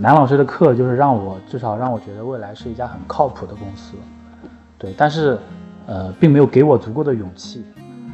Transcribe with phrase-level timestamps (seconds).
[0.00, 3.96] 南老师的课就是让我至少让我觉得未来是一家很靠谱的公司，
[4.78, 5.38] 对，但是
[5.86, 7.62] 呃，并没有给我足够的勇气，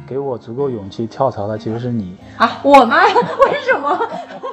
[0.05, 2.97] 给我足够勇气跳槽的其实是你啊，我吗？
[3.45, 3.97] 为什么？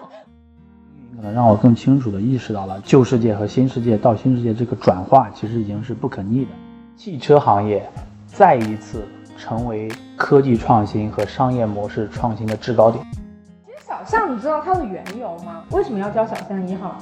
[1.16, 6.51] 可能让我更清楚的意识到了旧世界和新世界到新世界这个转化其实已经是不可逆的，
[6.96, 7.85] 汽车行业
[8.29, 9.05] 再一次
[9.37, 13.05] 成为科技创新和商业模式创新的制高点。
[13.66, 15.64] 其实小象，你知道它的缘由吗？
[15.73, 16.95] 为什么要叫小象一号？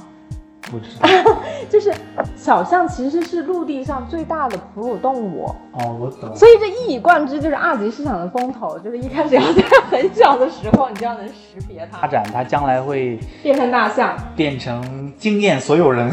[0.73, 1.07] 不知道，
[1.69, 1.93] 就是
[2.35, 6.35] 小象其实是陆地上最大的哺乳动物哦，我懂。
[6.35, 16.11] 所以这一以贯之就是二级市场的风头，就是一开始要在很小的时候，你就要能识别它，发展它将来会变成大象，变成惊艳所有人。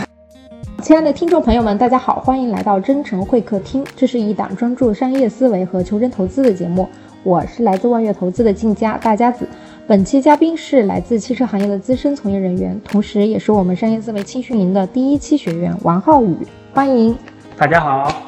[0.82, 6.86] 亲爱的听众朋友们，大家好，欢迎来到真诚会客厅，这是一档专注商业思维和求真投资的节目，
[7.22, 9.48] 我是来自万悦投资的静佳大家子。
[9.90, 16.36] 本期嘉宾是来自汽车行业的资深从业人员，同时也是我们商业思维青训营的第一期学员王浩宇，
[16.72, 17.12] 欢迎。
[17.56, 18.22] 大家好，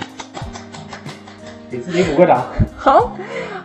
[1.70, 2.42] 给自己鼓个掌。
[2.77, 3.16] 好，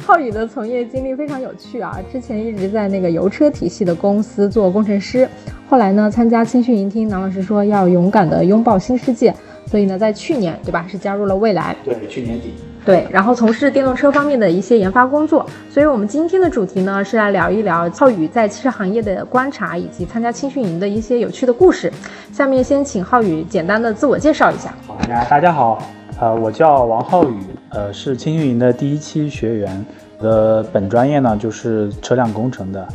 [0.06, 5.28] 浩宇的从业经历非常有趣啊，之前一直在那个油车体系的公司做工程师，
[5.68, 9.34] 后来呢参加青训营听南老师说要勇敢的拥抱新世界，
[9.66, 11.76] 所以呢在去年对吧是加入了蔚来。
[11.84, 12.54] 对，去年底。
[12.88, 21.92] 对，然后从事电动车方面的一些研发工作，所以我们今天的主题呢是来聊一聊浩宇在汽车行业的观察以及参加青训营的一些有趣的故事。
[22.32, 24.74] 下面先请浩宇简单的自我介绍一下。
[24.88, 24.98] 好，
[25.30, 25.84] 大家好，
[26.22, 27.38] 呃，我叫王浩宇，
[27.72, 29.86] 呃，是青训营的第一期学员，
[30.22, 32.88] 的本专业呢就是车辆工程的，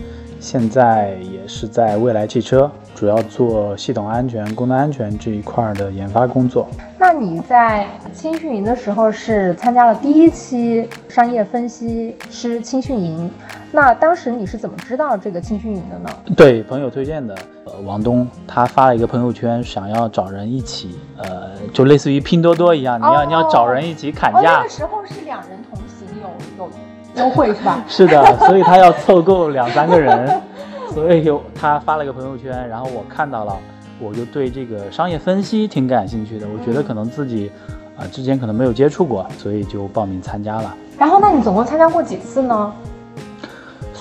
[0.43, 2.69] 现在也是在未来汽车。
[2.95, 6.69] 主要做系统安全、功能安全这一块的研发工作。
[6.99, 13.29] 那你在青训营的时候是参加了第一期商业分析师青训营，
[13.73, 16.11] 那当时你是怎么知道这个青训营的呢？
[16.37, 17.35] 对，朋友推荐的。
[17.65, 24.59] 呃，王东他发了一个朋友圈，想要找人一起，呃，就类似于拼多多一样，你要你要找人一起砍价。
[24.59, 26.02] 那个时候是两人同行，
[27.17, 27.83] 优惠是吧？
[27.89, 30.41] 是的，所以他要凑够两三个人。
[30.93, 33.57] 所以有他发了个朋友圈，然后我看到了，
[33.99, 36.47] 我就对这个商业分析挺感兴趣的。
[36.47, 37.51] 我觉得可能自己，
[37.97, 40.77] 啊，之前可能没有接触过，所以就报名参加了。
[40.99, 42.73] 然后，那你总共参加过几次呢？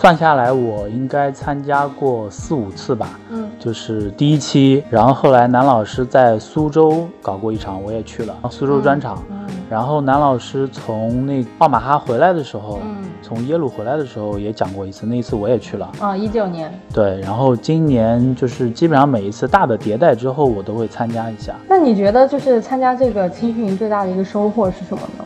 [0.02, 3.20] 算下来，我应该参加过四五次吧。
[3.30, 9.24] 嗯，就是第一期，然后后来南老师在苏州搞过一场，我也去了苏州专场。
[9.30, 15.88] 嗯，然后南老师从那奥马哈回来的时候，嗯，从耶鲁回来的时候也讲过一次，那一次我也去了。
[16.00, 16.74] 啊，一九年。
[16.92, 21.54] 对，然后今年就是基本上每一次大的迭代之后，我都会参加一下。
[21.70, 25.24] 那你觉得就是参加这个青训营最大的一个收获是什么呢？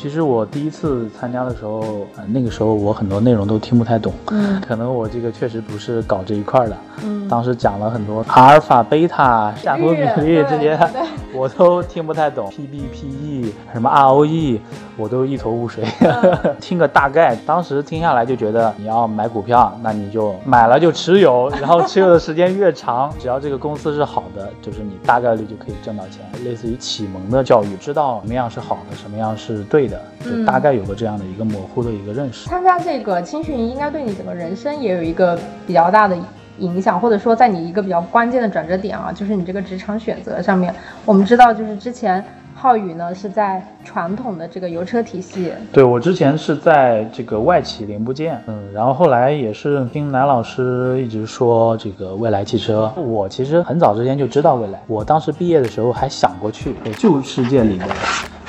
[0.00, 1.80] 其实我第一次参加的时候，
[2.16, 10.78] 呃，那个时候我很多内容都听不太懂，嗯，可能我这个确实不是搞这一块的，嗯，当时讲了很多阿尔法、贝塔、夏普比例这些，
[11.34, 12.48] 我都听不太懂。
[12.48, 14.60] P B P E 什么 R O E，
[14.96, 15.84] 我都一头雾水，
[16.60, 17.34] 听个大概。
[17.44, 26.20] 当时听下来就觉得，你要买股票，那你就买了就持有，然后持有的时间越长，只要这个公司是好的，就是你大概率就可以挣到钱。
[26.44, 29.87] 类似于启蒙的教育，知道什么样是好的，什么样是对。
[30.24, 32.48] 就大概有个这样的一个模糊的一个认识。
[32.48, 36.16] 参加这个青训营应该对你整个人生也有一个比较大的
[36.58, 40.74] 影响，或者说在你一个比较关键的转折点啊，就是你这个职场选择上面。
[41.04, 45.52] 我们知道，就是之前浩宇呢是在传统的这个油车体系。
[45.72, 52.92] 对我之前是在这个外企零部件，嗯，然后后来也是听南老师一直说这个未来汽车。
[52.96, 57.86] 我其实很早之前就知道未来，我当时毕业的时候还想过去旧世界里的。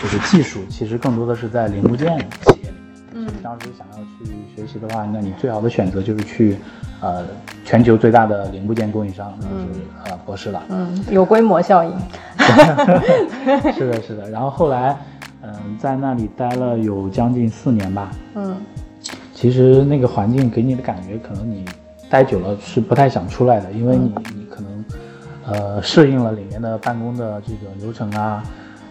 [0.02, 2.78] 就是技术，其实更多的是在零部件企业里
[3.12, 3.16] 面。
[3.16, 6.58] 嗯，当时想要去学习的话，那你最好的选择就是去，
[7.02, 7.26] 呃，
[7.66, 10.64] 全球最大的零部件供应商，就是呃博士了。
[10.70, 11.92] 嗯，有规模效应。
[13.74, 14.30] 是的，是的。
[14.30, 14.98] 然后后来，
[15.42, 18.12] 嗯，在那里待了有将近四年吧。
[18.36, 18.56] 嗯，
[19.34, 21.66] 其实那个环境给你的感觉，可能你
[22.10, 24.86] 待久了是不太想出来的，因为你你可能，
[25.48, 28.42] 呃，适应了里面的办公的这个流程啊。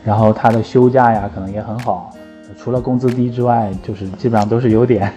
[0.09, 2.11] 然后他的休假呀，可能也很好，
[2.57, 5.13] 除了工资低之外，就是基本上都是优点。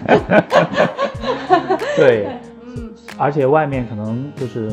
[1.96, 2.28] 对，
[2.66, 4.70] 嗯，而且外面可能就是，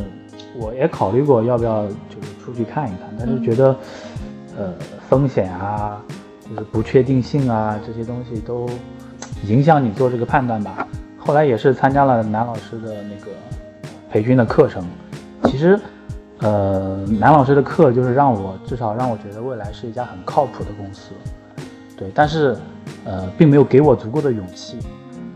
[0.57, 3.73] 我也考虑过要不要就是出去看一看，但是觉得，
[4.57, 4.73] 呃，
[5.07, 6.01] 风险啊，
[6.49, 8.69] 就是不确定性啊，这些东西都
[9.45, 10.85] 影响你做这个判断吧。
[11.17, 13.31] 后来也是参加了南老师的那个
[14.11, 14.83] 培训的课程，
[15.45, 15.79] 其实。
[16.41, 21.11] 呃，南老师的课就是让我至少让我觉得未来是一家很靠谱的公司，
[21.97, 22.55] 对，但是，
[23.05, 24.79] 呃，并没有给我足够的勇气，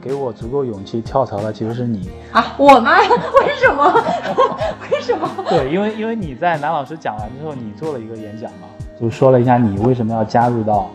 [0.01, 2.97] 给我足够勇气跳槽的其实是你啊，我吗？
[3.45, 4.03] 为什么？
[4.91, 5.29] 为什么？
[5.49, 8.67] 对，因为因为你在南老师讲完之后，你做了一个演讲嘛，
[8.99, 10.89] 就说了一下你为什么要加入到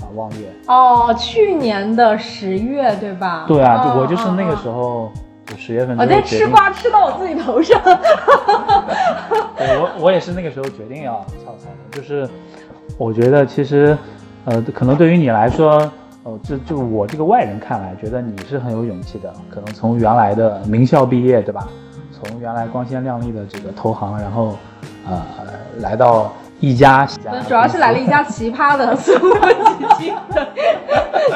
[0.00, 0.52] 啊望月。
[0.66, 3.46] 哦，去年的十月对吧？
[3.48, 5.20] 对啊，就我就是那个时候，就
[5.56, 5.96] 十月份。
[5.98, 7.80] 我在吃瓜吃到我自己头上。
[9.56, 12.28] 对我我也是那个时候决定要跳槽的，就是
[12.98, 13.96] 我觉得其实，
[14.44, 15.90] 呃，可能对于你来说。
[16.24, 19.30] 哦，就就我这个外人看来，觉得你是很有勇气的。
[19.50, 21.68] 可能从原来的名校毕业，对吧？
[22.10, 24.56] 从原来光鲜亮丽的这个投行，然后，
[25.06, 25.22] 呃，
[25.80, 27.06] 来到一家，
[27.46, 30.48] 主要是来了一家奇葩的，所有基金的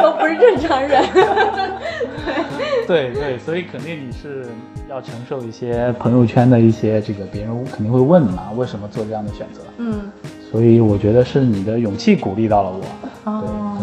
[0.00, 1.04] 都不是正常人。
[1.12, 2.34] 对
[2.88, 4.46] 对对，所以肯定你是
[4.88, 9.60] 要承受一些朋友圈的一些这个，别人肯定会问嘛，为什么做这样的选择？
[9.76, 10.10] 嗯。
[10.50, 12.80] 所以我觉得是你的勇气鼓励到了我。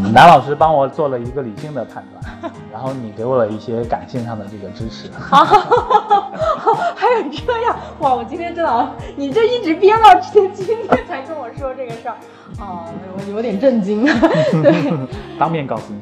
[0.01, 5.07] 对，南老师帮我做了一个理性的判断，然后你给我了一些感性上的这个支持。
[7.05, 8.15] 还有这样哇！
[8.15, 12.15] 我今天真的你这一直憋到今今天才跟我说这个事儿
[12.59, 14.03] 啊， 我有点震惊。
[14.63, 14.91] 对，
[15.37, 16.01] 当面告诉你。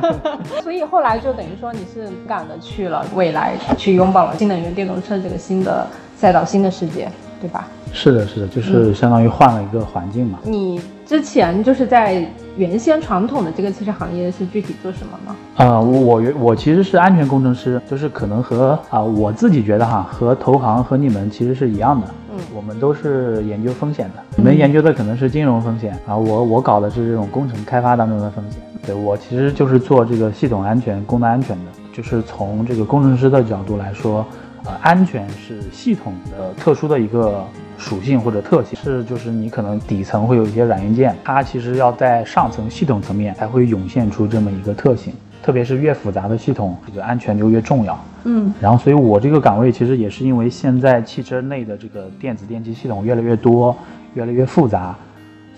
[0.60, 7.66] 所以后来就等于说你是勇敢的去了未来，去拥抱了新能源电动车这个新的赛道、新的世界，对吧？
[7.92, 10.38] 是的，是的，就是相当于换了一个环境嘛。
[10.42, 15.36] 你之前就是在原先传统的这个汽车行业是具体做什么吗？
[15.56, 22.06] 啊，我原我其实是安全工程师，就是可能和啊我自己觉得哈，和投行和你们其实是一样的。
[22.32, 28.60] 嗯，我们都是研究风险的，你们研究的可能是金融风险啊，我我搞的是这种工程开发当中的风险。
[28.86, 34.26] 对我其实就是做这个系统安全、功能安全的，就是从这个工程师的角度来说，
[34.64, 37.44] 呃，安全是系统的特殊的一个。
[37.76, 45.12] 属性或者特性是，就是你可能底层会有一些软硬件，它其实要在上层系统层面才会涌现出这么一个特性。
[45.42, 47.98] 特别是越复杂的系统，这个安全就越重要。
[48.22, 53.76] 嗯，然后所以我这个岗位其实也是因为现在汽车内的这个电子电机系统越来越多，
[54.14, 54.96] 越来越复杂。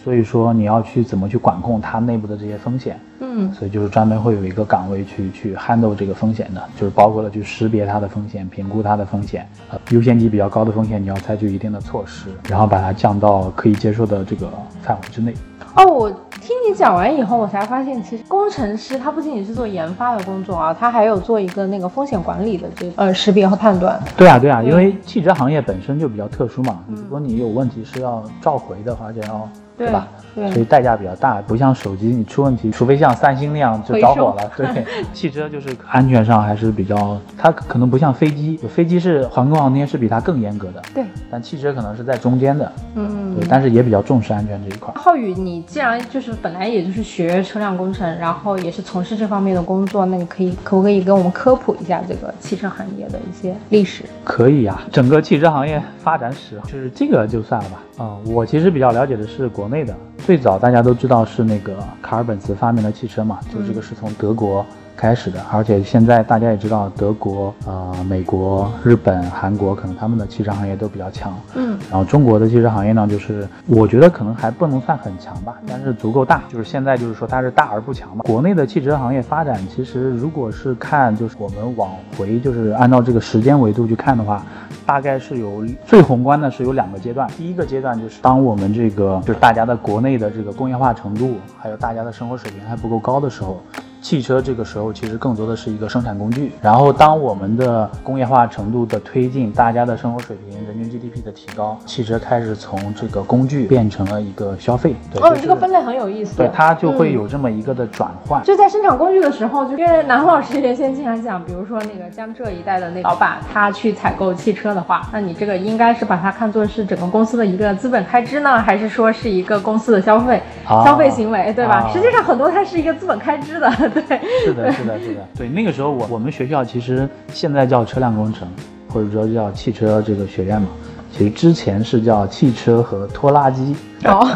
[0.06, 14.48] 所以说你要去怎么去管控它内部的这些风险，嗯，所以就是专门会有一个岗位去去 handle 这个风险的，就是包括了去识别它的风险，评估它的风险，呃，优先级比较高的风险你要采取一定的措施，然后把它降到可以接受的这个
[14.80, 15.34] 范围之内。
[15.74, 24.00] 哦，我听你讲完以后，我才发现其实工程师他不仅仅是做研发的工作啊，他还有做一个那个风险管理的这呃识别和判断。
[24.16, 29.48] 对啊，对啊，因为汽车行业本身就比较特殊嘛，如果你有问题是要召回的，话，就要。
[29.76, 30.08] 对吧？
[30.52, 34.50] 所以代价比较大，不像手机，你出问题，除非像三星那样就着火了。
[34.56, 34.84] 对，
[35.14, 40.82] 汽车就是安全上还是比较，它可能不像飞机，飞机是航空航天是比它更严格的。
[40.94, 42.70] 对，但汽车可能是在中间的。
[42.94, 44.92] 嗯，对，但是也比较重视安全这一块。
[44.96, 54.04] 浩宇，你既然就是本来也就是学车辆工程，然后也是从事这方面的工作，那你可以可不可以跟我们科普一下这个汽车行业的一些历史？
[54.22, 57.82] 可以呀，整个汽车行业发展史，就是这个就算了吧。
[58.04, 64.66] 啊，我其实比较了解的是国内的，最早大家都知道是那个卡尔本茨发明的汽车嘛，就这个是从德国。
[64.96, 71.36] 开始的，而且现在大家也知道，德国、呃、美国、日本、韩国，可能他们的汽车行业都比较强。
[71.54, 76.42] 嗯，然后中国的汽车行业呢，就是我觉得可能还不能算很强吧，但是足够大。
[76.48, 78.22] 就是现在就是说它是大而不强嘛。
[78.24, 84.42] 国内的汽车行业发展，其实如果是看，就是我们往回，就是按照这个时间维度去看的话，
[84.86, 87.28] 大概是有最宏观的是有两个阶段。
[87.36, 93.60] 第一个阶段就是当我们这个就是大家的国内的这个工业化程度，还有大家的生活水平还不够高的时候。
[94.06, 104.94] 汽车这个时候其实更多的是一个生产工具，然后当我们的工业化程度的推进，大家的生活水平、人均 GDP 的提高，汽车开始从这个工具变成了一个消费。
[105.20, 106.36] 哦，你这个分类很有意思。
[106.36, 108.40] 对，它就会有这么一个的转换。
[108.44, 120.40] 就在生产工具的时候，就因为南老师原先经常讲，比如说那个江浙一带的那老板，他去采购汽车的话，那你这个应该是把它看作是整个公司的一个资本开支呢，还是说是一个公司的消费
[120.84, 121.90] 消费行为，对吧？
[121.92, 123.68] 实际上很多它是一个资本开支的。
[124.02, 125.48] 对， 是的，是的，是的，对。
[125.48, 128.48] 那个时候我我们学校其实现在叫车辆工程，
[128.88, 130.68] 或者说叫汽车这个学院嘛，
[131.10, 133.74] 其实之前是叫汽车和拖拉机。
[134.04, 134.28] 哦，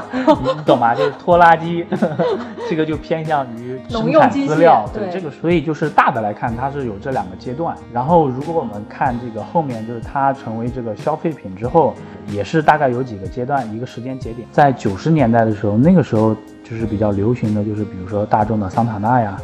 [0.43, 0.95] 你懂吗？
[0.95, 1.85] 就是拖拉机，
[2.69, 4.89] 这个就偏向于生产资料。
[4.93, 7.77] 对，这个所以就是大的来看，它是有这两个阶段。
[7.93, 11.95] 然后如果我们看这个后面，就是它成为这个消费品之后，
[12.29, 14.49] 也是大概有几个阶段，一个时间节点。
[14.51, 16.35] 在九十年代的时候，那个时候。
[16.71, 19.37] 就是比较流行的就是，比如说大众的桑塔纳呀，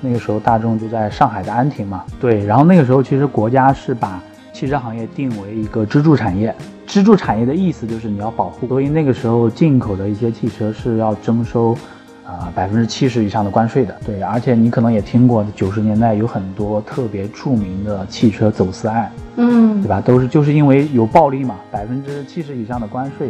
[0.00, 2.04] 那个时候大众就在上海的安亭嘛。
[2.20, 4.20] 对，然后那个时候其实国家是把
[4.52, 6.54] 汽车行业定为一个支柱产业，
[6.86, 11.76] 支柱产业的意思就是你要保护，所以那个时候进口的一些汽车是要征收。
[12.24, 13.94] 啊百分之七十以上的关税的。
[14.06, 20.00] 对，而且你可能也听过，九十年代有很多特别著名的汽车走私案，嗯，对吧？
[20.00, 23.28] 都是就是因为有暴利嘛，百分之七十以上的关税，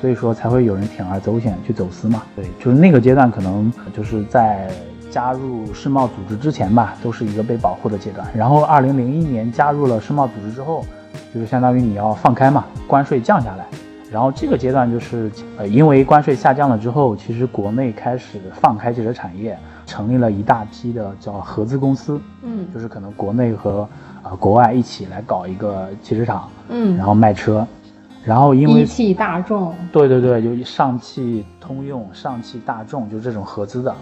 [0.00, 2.22] 所以说才会有人铤而走险去走私嘛。
[2.34, 4.70] 对，就是那个阶段可能就是在。
[5.10, 8.28] 加入世贸组织之前吧，都是一个被保护的阶段。
[8.34, 10.84] 然后，二零零一年加入了世贸组织之后，
[11.32, 13.64] 就是相当于你要放开嘛，关税降下来。
[14.12, 22.20] 然后这个阶段就是，呃，因为关税下降了之后，其实国内开始放开汽车产业，成立了一大批的叫合资公司。
[22.42, 23.88] 嗯，就是可能国内和
[24.22, 26.50] 呃国外一起来搞一个汽车厂。
[26.68, 27.66] 嗯，然后卖车。
[28.28, 29.74] 然后因为一汽大众。
[29.90, 33.94] 对对对，就上汽通用、上汽大众，就这种合资的。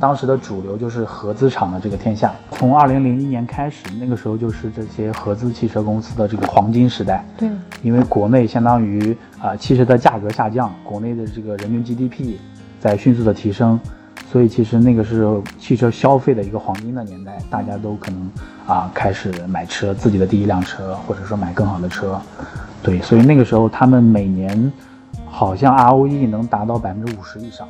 [0.00, 2.32] 当时的主流就是合资厂的这个天下。
[2.52, 7.24] 从二零零一年开始，那个时候就是这些合资汽车公司的这个黄金时代。
[7.36, 7.48] 对，
[7.82, 12.36] 因为国内相当于啊汽车的价格下降，国内的这个人均 GDP
[12.78, 13.78] 在迅速的提升，
[14.30, 15.28] 所以其实那个是
[15.58, 18.30] 汽车消费的一个黄金的年代，大家都可能
[18.66, 22.18] 啊开始买车，自己的第一辆车，或者说买更好的车。
[22.84, 24.72] 对，所以那个时候他们每年
[25.26, 27.66] 好像 ROE 能达到百分之五十以上。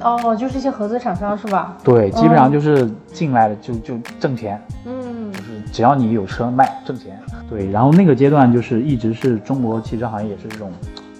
[0.00, 1.74] 哦，就是一些合资厂商是吧？
[1.82, 7.18] 对，基本上就是进来了就就挣钱，嗯，就是只要你有车卖挣钱。
[7.48, 10.70] 对，然后那个阶段就是一直是中国汽车行业也是这种，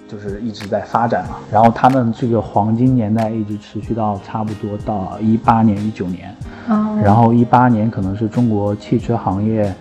[0.07, 1.37] 就是一直在发展嘛。
[1.51, 6.35] 然后他们这个黄金年代一直持续到差不多到一八年、一九年，
[6.67, 9.73] 哦，然后一八年可能是中国汽车行业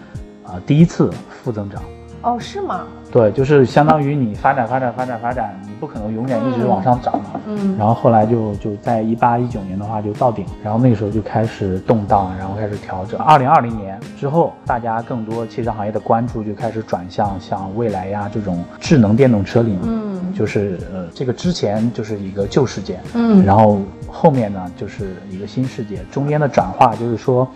[0.47, 1.83] 啊第一次负增长。
[2.23, 2.85] 哦，是吗？
[3.17, 7.41] 对，就是相当于你发展发展发展发展，你不可能永远一直往上涨嘛。
[7.47, 7.75] 嗯。
[7.79, 13.19] 然后后来就就在一八一九年的话就到顶，然后那个时候就开始动荡，然后开始调整。
[13.21, 19.85] 二零二零年之后，大家更多汽车行业的关注就开始转向像蔚来呀这种智能电动车领域。
[19.85, 20.35] 嗯。
[20.35, 23.01] 就是呃，这个之前就是一个旧世界。
[23.15, 23.43] 嗯。
[23.47, 27.49] 然后后面呢就是一个新世界，中间的转化就是说，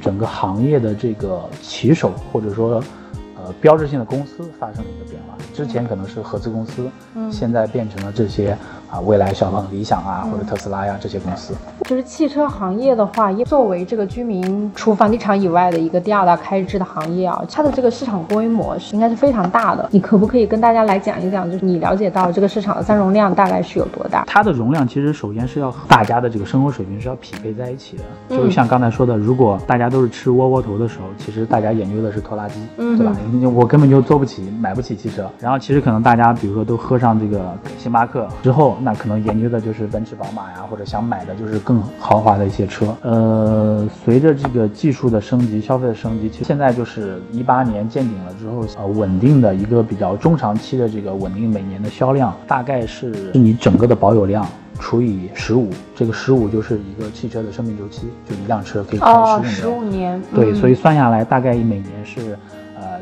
[0.00, 2.80] 整个行业的这个骑手或者说。
[3.60, 8.56] 标志性的公司发生了一个变化，之前可能是合资公司，嗯，现在变成了这些
[8.90, 11.54] 啊，蔚来、小鹏、理想啊，或者特斯拉呀这些公司。
[11.84, 19.88] 就是汽车行业的话，作为这个居民除房地产以外的一个第二大开支的行业啊，它的这个市场规模是应该是非常大的。
[19.90, 24.24] 你可不可以跟大家来讲一讲，就是你了解到这个市场的三容量大概是有多大？
[24.26, 28.02] 它的容量其实首先是要和大家的这个生活水平是要匹配在一起的。
[28.36, 33.12] 就像刚才说的，如果大家都是吃窝窝头的时候，其实大家研究的是拖拉机，对吧？
[33.46, 35.28] 我根本就坐不起，买不起汽车。
[35.40, 42.94] 然后其实可能大家比如说都喝上这个星巴克之后，那可能研究的就是奔驰、宝马呀，或者想买的就是更豪华的一些车。
[43.02, 54.46] 呃，随着这个技术的升级、消费的升级，其实现在就是一八年见顶了之后，呃，稳定的一个比较中长期的这个稳定每年的销量，大概是是你整个的保有量
[54.78, 60.22] 除以十五，这个十五就是一个汽车的生命周期，就一辆车可以开十五年。
[60.34, 62.38] 对，所以算下来大概每年是。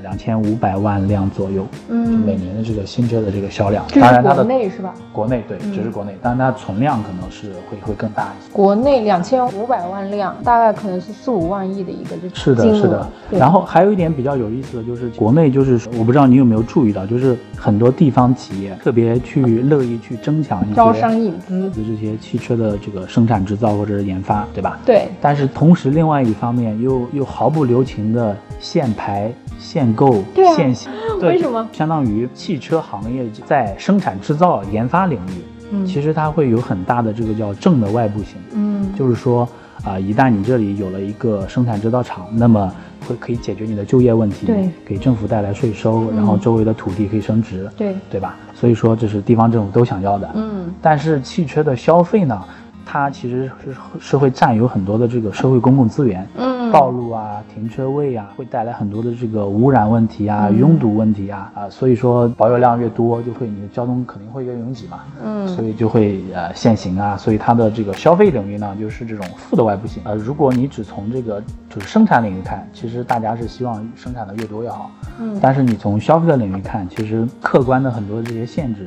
[0.06, 4.94] 呃，两千五百万辆左右，嗯，就每年的这个新车的这个销量，当然它的国内是吧？
[5.12, 8.52] 国内对，只是国内，但是它存量可能是会会更大一些。
[8.52, 13.06] 国内两千五百万辆，大概可能是四五万亿的一个就是的，是的。
[13.30, 24.78] 然后还有一点比较有意思的就是，国内就是我不知道你有没有注意到，就是很多地方企业特别去乐意去争抢一些招商引资的这些汽车的这个生产制造或者是研发，对吧？
[24.86, 25.08] 对。
[25.20, 29.32] 但是同时另外一方面又又毫不留情的限牌。
[29.58, 30.22] 限购、
[30.54, 31.68] 限行， 为什么？
[31.72, 39.48] 相当于汽车行业在生产制造、研发领域，嗯，其实它会有很大的这个叫正的外部性，嗯，就是说
[39.84, 42.72] 啊，一旦你这里有了一个生产制造厂，那么
[43.08, 48.36] 会可以解决你的就业问题，对，给政府带来税收，然后周围的土地可以升值，对，对吧？
[48.54, 52.42] 所以说这是地方政府都想要的，嗯，但是汽车的消费呢？
[52.88, 70.02] 它其实是是会占有很多的这个社会公共资源，嗯，道路啊、停车位啊，会带来很多的这个污染问题啊、拥堵问题啊，啊，所以说保有量越多，就会你的交通肯定会越拥挤嘛，嗯，所以就会呃限行啊，所以它的这个消费领域呢，就是这种负的外部性。
[70.04, 78.86] 呃，如果你只从这个就是生产领域看，其实大家是希望生产的越多越好，嗯，但是你从消费的领域看，其实客观的很多这些限制，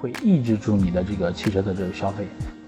[0.00, 2.26] 会抑制住你的这个汽车的这个消费。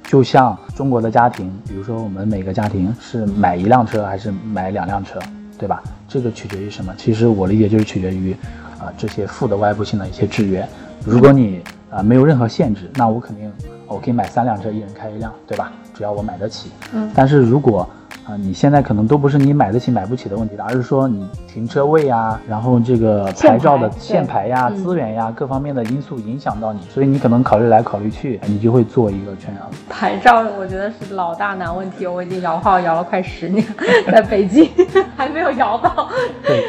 [0.09, 5.21] 就像中国的家庭，比如说我们每个家庭是买一辆车还是买两辆车，
[5.59, 5.83] 对吧？
[6.09, 6.95] 这个取决于什么？
[6.97, 8.33] 其实我理解就是取决于，
[8.81, 10.67] 啊这些负的外部性的一些制约。
[11.05, 11.61] 如果你
[11.91, 13.53] 啊没有任何限制，那我肯定
[13.87, 15.71] 我可以买三辆车，一人开一辆，对吧？
[15.93, 16.71] 只要我买得起。
[16.95, 17.11] 嗯。
[17.15, 17.87] 但是如果
[18.29, 29.71] 啊，你现在可能都不是你买得起买不起的问题了，而是说你停车位呀，然后这个牌照的限牌呀、资源呀各方面的因素影响到你，所以你可能考虑来考虑去，你就会做一个圈养。
[29.89, 33.65] 牌照我觉得是老大难问题，我已经摇号摇了快十年，
[34.13, 34.69] 在北京
[35.17, 36.11] 还没有摇到。
[36.45, 36.69] 对，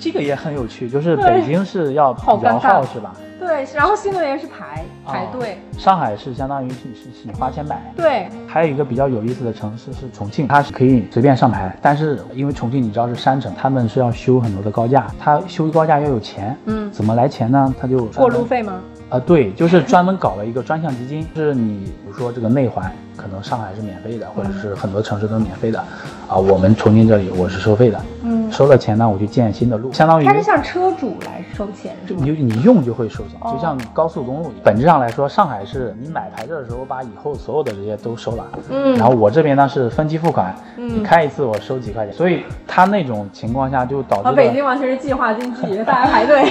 [0.00, 2.08] 这个也很有趣，就是北京是要
[2.42, 3.14] 摇号是吧？
[3.46, 7.80] 对，然后新能源是排排队，上海是相当于是是你花钱买。
[7.96, 17.72] 对，还有一个比较有意思的城市是重庆，它是可以随便上牌，但是因为重庆你知道是山城，他们是要修很多的高架，他修高架要有钱，嗯，怎么来钱呢？
[17.80, 18.82] 他就过路费吗？
[19.10, 25.84] 啊，对，就是专门搞了一个专项基金，是你比如说这个内环，可能上海是免费的，或者是很多城市都是免费的，
[26.28, 32.20] 啊，我们重庆这里我是收费的，嗯，收了钱呢，我去建新的路，相当于它是向车主来收钱，是吗？
[32.24, 34.54] 你你用就会收钱，就像高速公路一样。
[34.64, 46.44] 本质上来说，上海是你买牌照的时候把以后所有的这些都收了，嗯，然后我这边呢是分期付款，嗯，你开一次我收几块钱，所以他那种情况下就导致北京完全是计划经济，大家排队，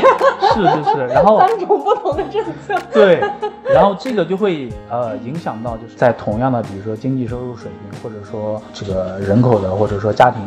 [0.53, 2.75] 是是是，然后 三种不同的政策。
[2.93, 3.19] 对，
[3.73, 10.41] 然后这个就会呃影响到，就是在同样的比如说经济收入水平，或者说这个人口或者说家庭。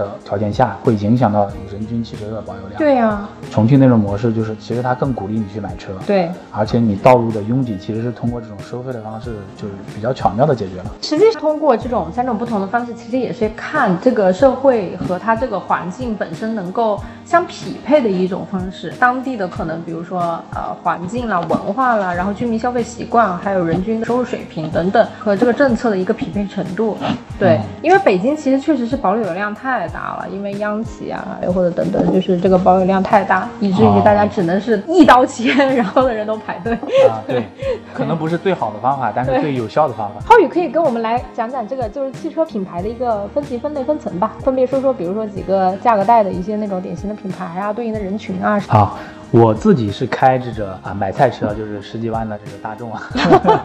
[0.00, 2.78] 的条件下会影响到人均汽车的保有量。
[2.78, 5.92] 对呀，重庆那种模式就是，其实它更鼓励你去买车。
[6.06, 10.86] 对，而且你道路的拥挤其实是通过这种收费的方式，就是比较巧妙的解决了。
[11.02, 18.92] 实际通过这种三种不同的方式，其实也是看这个社会和它这个环境本身能够相匹配的一种方式。
[18.98, 20.20] 当地的可能，比如说
[20.54, 26.96] 呃环境啦、文化啦，然后居民消费习惯，还有人均的收入水平等等，和这个政策的一个匹配程度。
[27.38, 29.89] 对，因为北京其实确实是保有量太。
[29.92, 36.72] 大了，因为央企啊，又或者等等，就是这个保有量太大，以至于大家只能是一刀切，然后的人都排队。
[37.08, 37.44] 啊，对，
[37.92, 40.20] 可能不是最好的方法，但是最有效的方法。
[40.26, 48.58] 浩宇可以跟我们来讲讲这个，就是汽车品牌的一个分级、分类、分层吧，分别说说，比如说几个价格带的一些那种典型的品牌啊，对应的人群啊。
[48.68, 48.98] 好。
[49.32, 53.02] 我自己是开这个啊买菜车，就是十几万的这个大众啊，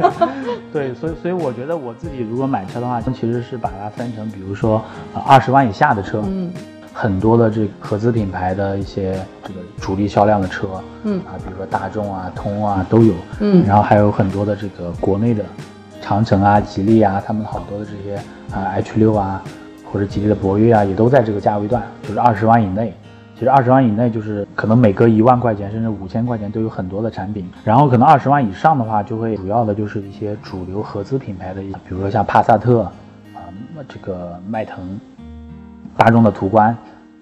[0.72, 4.77] 对，所以所以我觉得我自己如果买车的话，其实是把它分成，比如说
[5.13, 6.51] 啊二十万以下的车，嗯，
[6.93, 10.67] 很多的这个合资品牌的一些这个主力销量的车，
[11.03, 11.19] 嗯。
[11.22, 15.43] 啊，比如说大众啊、通啊都有，嗯，然后还有很多的这个国内的
[16.00, 18.15] 长城啊、吉利啊，他们好多的这些
[18.55, 19.41] 啊 H 六啊，
[19.91, 22.93] 或者吉利的博越啊，也都在这个价位段，就是二十万以内。
[23.38, 32.84] 其实二十万以内就是可能每隔一万块钱甚至五千块钱都有很多的产品，然后可能二十万以上的话就会主要的就是一些主流合资品牌的，比如说像帕萨特
[33.34, 33.52] 啊，
[33.89, 34.98] 这个迈腾、
[35.98, 36.76] 大众的途观，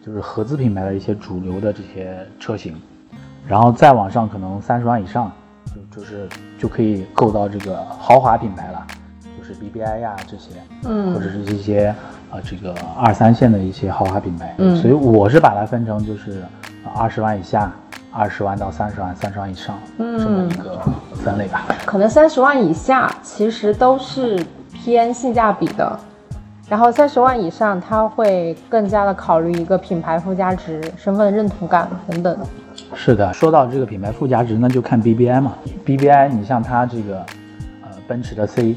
[0.06, 2.76] 就是合资品牌的一些主流的这些车型，
[3.48, 5.32] 然后再往上可能三十万以上
[5.66, 8.86] 就就是就可以够到这个豪华品牌了，
[9.44, 10.52] 就是 BBI 呀这些，
[10.86, 11.94] 嗯，或者是一些。
[12.32, 16.42] 呃，这个二三线的一些豪华品牌，嗯，所以我是把它分成就是
[16.96, 17.72] 二十万以下、
[18.12, 20.82] 二十万到三十万、三十万以上嗯这么一个
[21.14, 21.64] 分类吧。
[21.86, 26.00] 可能三十万以下其实都是偏性价比的，
[26.68, 32.36] 然后三十万以上它会更加的考虑一个品牌附加值、身份认同感等等。
[32.96, 35.54] 是的，说到这个品牌附加值，那就看 BBI 嘛。
[35.86, 37.18] BBI，你像它这个
[37.84, 38.76] 呃奔驰的 C。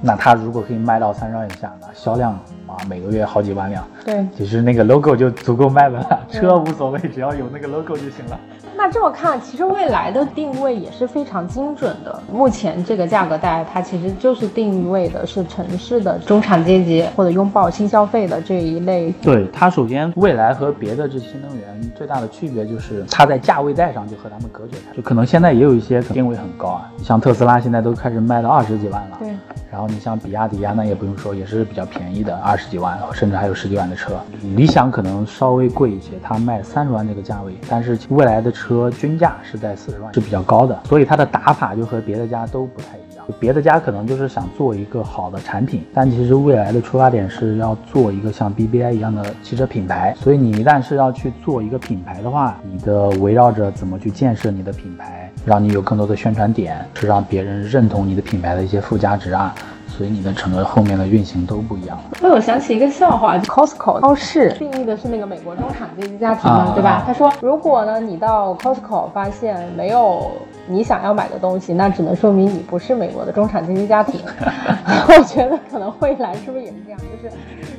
[0.00, 2.32] 那它如果可以卖到三十万以下，那销量
[2.66, 8.38] 啊每个月好几万辆，对，其实那个 logo 就足够卖了，车无所谓，只要有那个 logo 就行了。
[8.78, 12.22] 那这么看，其实未来的定位也是非常精准的。
[12.32, 19.12] 目前这个价格带，它其实就是定位的是城市的中产阶级或者拥抱新消费的这一类。
[19.20, 29.16] 对它，首先未来和别的这新能源最大的区别就是它在价位带上就和他们隔绝开，就可能现在也有一些定位很高啊，像特斯拉现在都开始卖到二十几万了。
[29.18, 29.30] 对。
[29.70, 34.12] 然后你像比亚迪啊，那也不用说，也是比较便宜的，二十几万，甚至还有十几万的车。
[34.56, 43.24] 理想可能稍微贵一些，它卖三十万这个价位，但是未来的车均价是在四十万，是比较高的，所以它的打法就和别的家都不太一样。
[43.38, 50.14] 别的家可能就是想做一个好的产品，但其实未来的出发点是要做一个像 BBI 一样的汽车品牌。
[50.16, 55.27] 所以你一旦是要去做一个品牌的话，你的围绕着怎么去建设你的品牌。
[55.44, 59.54] 让你有更多的宣传点，是让别人认同你的品牌的一些附加值啊，
[59.86, 61.98] 所以你的整个后面的运行都不一样。
[62.20, 67.02] 那我想起一个笑话，Costco 超市定义的是那个美国中产阶级家庭嘛，对吧？
[67.06, 70.30] 他说，如果呢你到 Costco 发现没有
[70.66, 74.20] 你想要买的东西，那只能说明你不是美国的中产阶级家庭。
[75.08, 77.00] 我觉得可能未来是不是也是这样？
[77.00, 77.34] 就是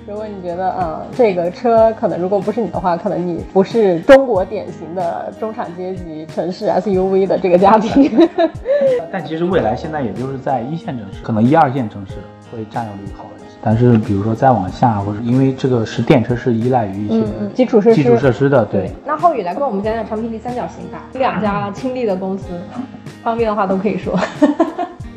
[0.10, 7.60] 如果你觉得嗯这个车可能如果不是你的话，可能你不是中国典型的中产阶级城市 SUV 的这个。
[7.60, 8.10] 家庭，
[9.12, 12.14] 但其实未来现在也就是在一线城市，可能一二线城市
[12.50, 13.46] 会占有率好一些。
[13.62, 18.90] 但是比如说再往下，或者因为这个是电车是依赖于一些基础设施、基础设施的，对。
[19.06, 22.46] 那浩宇来跟我们讲讲长平地三角形吧，两家亲历的公司，
[23.22, 24.18] 方便的话都可以说。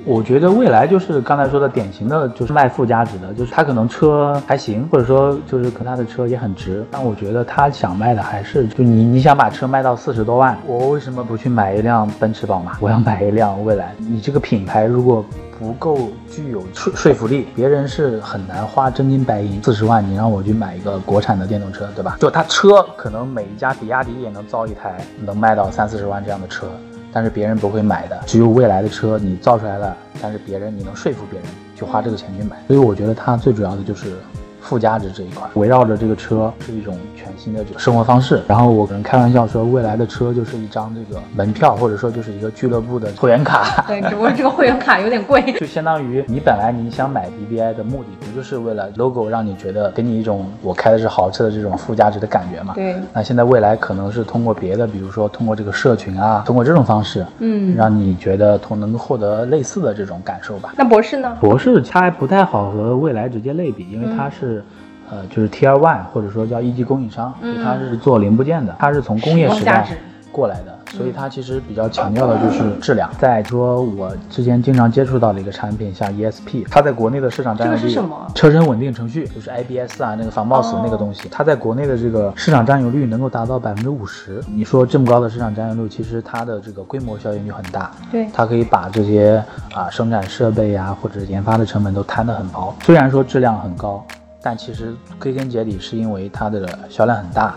[0.04, 12.76] 我觉得未来就是刚才说的典型的，就是卖附加值的，就是他可能车还行，或者说就是可他的车也很值，但我觉得他想卖的还是就你你想把车卖到四十多万，我为什么不去买一辆奔驰宝马？
[12.80, 13.94] 我要买一辆蔚来。
[13.98, 15.24] 你这个品牌如果
[15.58, 22.16] 不够具有说说服力，别人是很难花真金白银四十万，你让我去买一个国产的电动车，对吧？
[22.18, 26.66] 就他车可能每一家比亚迪也能造一台能卖到三四十万这样的车。
[27.12, 34.16] 但是别人不会买的，只有未来的车你造出来了，但是别人你能说服别人去花这个钱去买，所以我觉得它最主要的就是。
[34.64, 38.40] 附加值这一块，围绕着这个车是一种全新的这个生活方式。
[38.46, 43.84] 然后我可能开玩笑说，未来的车就是一张这个门票，或者说就是一个俱乐部的会员卡。
[43.88, 45.42] 对，只不过这个会员卡有点贵。
[45.58, 52.74] 就相当于你本来你想买 BBI 的目的，不就是为了 logo 让你觉得给你一种我开的是豪车的这种附加值的感觉嘛？
[52.74, 52.94] 对。
[53.12, 60.72] 那现在未来可能是通过别的，比如说通过这个社群啊，通过这种方式，嗯，让你觉得同能够获得类似的这种感受吧。
[60.76, 61.36] 那博士呢？
[61.40, 64.64] 博士它还不太好和未来直接类比，因为它是。
[65.10, 67.34] 呃，就是 Tier One 或者说叫一级供应商，
[67.64, 69.86] 它是做零部件的，它是从工业时代
[70.30, 73.10] 过来的，所以它其实比较强调的就是质量。
[73.18, 78.26] 再说我之前经常接触到的一个产品，像 ESP，它在国内的市场占有率，这是什么？
[78.34, 84.42] 车身稳定程序，就是 IBS 啊，那个防抱死那个东西，它在国内的这个市场占有率能够达到百分之五十。
[84.46, 92.74] 你说这么高的市场占有率，其实它的这个规模效应就很大，对，它可以把这些啊生产设备呀或者研发的成本都摊得很薄。
[92.84, 94.02] 虽然说质量很高。
[94.42, 97.54] 但其实归根结底是因为它的销量很大，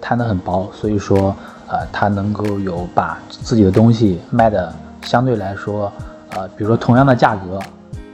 [0.00, 1.34] 摊的很薄，所以说，
[1.68, 5.92] 呃，它能够有把自己的东西卖的相对来说，
[6.30, 7.60] 呃，比如说同样的价格，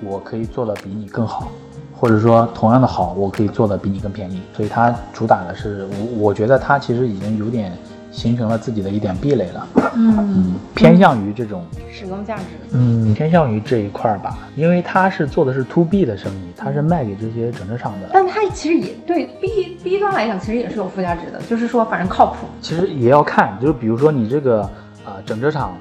[0.03, 1.49] 我可以做的比你更好，
[1.97, 7.73] 或者说同样的好，我可以做的比你更便宜，所以它主打的是我，我觉得它其实已经有点。
[8.19, 22.49] 形成了自己的一点壁垒了，嗯，偏向于这种使用价值，嗯，偏向于这一块儿吧，因为他是做的是 to B 的生意，他是卖给这些整车厂的，但他其实也对 B B 端来讲，其实也是有附加值的，就是说反正靠谱。
[22.61, 24.63] 其实也要看，就是比如说你这个
[25.05, 25.79] 啊整车厂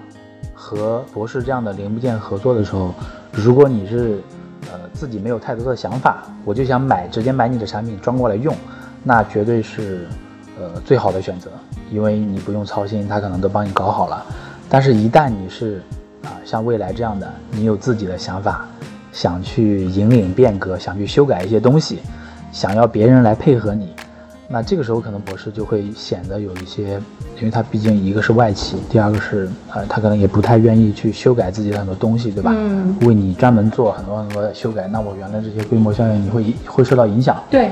[0.53, 2.93] 和博士这样的零部件合作的时候，
[3.31, 4.21] 如果你是
[4.71, 8.55] 呃自己没有太多的想法，我就想买直接买你的产品装过来用，
[9.03, 10.07] 那绝对是
[10.59, 11.49] 呃最好的选择。
[11.91, 14.25] 因为你不用操心，他可能都帮你搞好了。
[14.69, 15.81] 但是，一旦你是
[16.23, 18.67] 啊像未来这样的，你有自己的想法，
[19.11, 21.99] 想去引领变革，想去修改一些东西，
[22.51, 23.93] 想要别人来配合你，
[24.49, 26.99] 那这个时候可能博士就会显得有一些，
[27.37, 32.51] 因为他毕竟一个是外企，第二个是呃他可能也不太愿意去修改自己的很多东西，对吧？
[32.53, 32.95] 嗯。
[33.01, 37.41] 为你专门做很多很多的修改，那我原来这些规模效应你会会受到影响。
[37.49, 37.71] 对。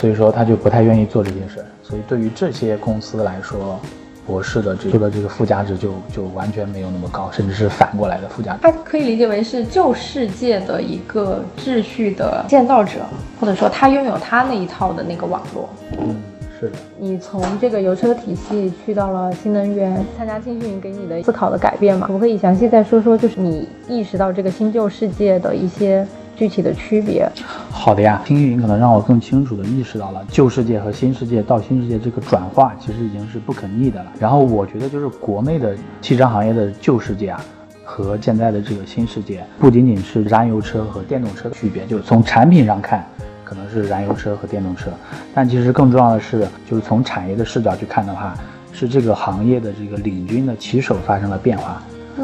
[0.00, 1.64] 所以说他就不太愿意做这件事。
[1.82, 3.78] 所以对于这些公司来说，
[4.26, 8.58] 博士的这个这个附加值就就完全没有那么高，甚至是反过来的附加值。
[8.62, 13.00] 它可以理解为是旧世界的一个秩序的建造者，
[13.40, 15.68] 或者说他拥有他那一套的那个网络。
[16.00, 16.16] 嗯，
[16.58, 16.76] 是的。
[16.98, 22.08] 你从这个油车体系去到了新能源，参加青训给你的思考的改变嘛？
[22.08, 26.04] 可不可以详细再说说，就是你意识到这个新旧世界的一些？
[26.36, 27.26] 具体的区别，
[27.70, 34.12] 好的呀，听云可能让我更清楚的意识到了旧世界和新世界到新世界这个转化其实已经是不可逆的了。
[34.20, 37.42] 然后我觉得就是国内的汽车行业的旧世界啊，
[37.82, 43.06] 和现在的这个新世界不仅仅是燃油车和电动车的区别，就是从产品上看
[43.42, 44.90] 可能是燃油车和电动车，
[45.34, 48.36] 但其实更重要的是就是从产业的视角去看的话，
[48.72, 51.82] 是这个行业的这个领军的旗手发生了变化。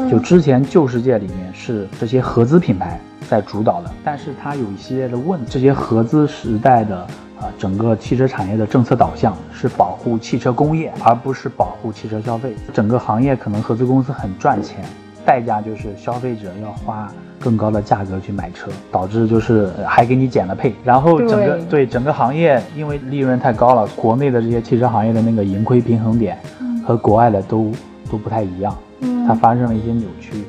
[0.09, 2.99] 就之前旧世界里面是这些合资品牌。
[3.29, 5.47] 在主导的，但是它有一系列的问题。
[5.49, 6.97] 这些合资时代的
[7.39, 12.53] 啊，整个汽车产业的政策导向是保护汽车工业，而不是保护汽车消费。
[12.73, 14.83] 整个行业可能合资公司很赚钱，
[15.25, 20.75] 代价就是消费者要花更高的价格去买车，导致就是还给你减了配。
[20.83, 26.37] 然后整个对整个行业，因为利润太高了，国内的这些汽车行业的那个盈亏平衡点
[26.85, 27.71] 和国外的都
[28.11, 28.77] 都不太一样，
[29.27, 30.43] 它发生了一些扭曲。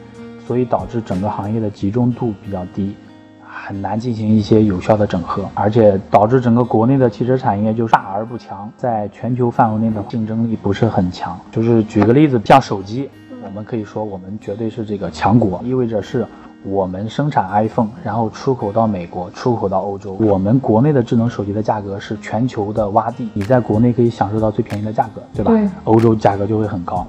[0.46, 2.94] 所以导致整个行业的集中度比较低，
[3.42, 11.40] 很难进行一些有效的整合，而且导致整个国内的汽车产业就大而不强，在全球范围内的竞争力不是很强。
[11.50, 13.08] 就是举个例子，像手机，
[13.42, 16.26] 我们可以说我们绝对是这个强国，意味着是
[16.62, 20.12] 我们生产 iPhone，然后出口到美国，出口到欧洲。
[20.20, 25.52] 我们国内的智能手机的价格是全球的洼地，你在国内可以享受到最便宜的价格，对吧？
[25.52, 25.66] 对。
[25.84, 27.06] 欧洲价格就会很高，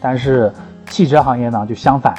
[0.00, 0.52] 但是
[0.90, 2.14] 汽车行业呢就相反。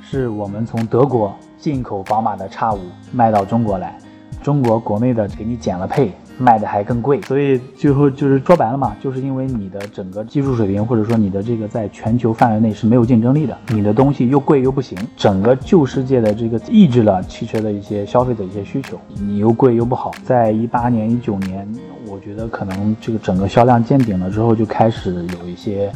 [0.00, 2.78] 是我们从德国进口宝马的 X5
[3.12, 3.98] 卖到中国来，
[4.42, 6.12] 中国国内的给你减了配。
[6.38, 20.10] 卖的还更贵，所以最后就是说白了嘛，就是因为你的整个技术水平，或者说你的这个在全球范围内是没有竞争力的，你的东西又贵又不行，整个旧世界的这个抑制了汽车的一些消费的一些需求，你又贵又不好。
[20.24, 21.66] 在一八年、一九年，
[22.06, 25.90] 我觉得可能这个整个销量见顶了之后，就开始有一些。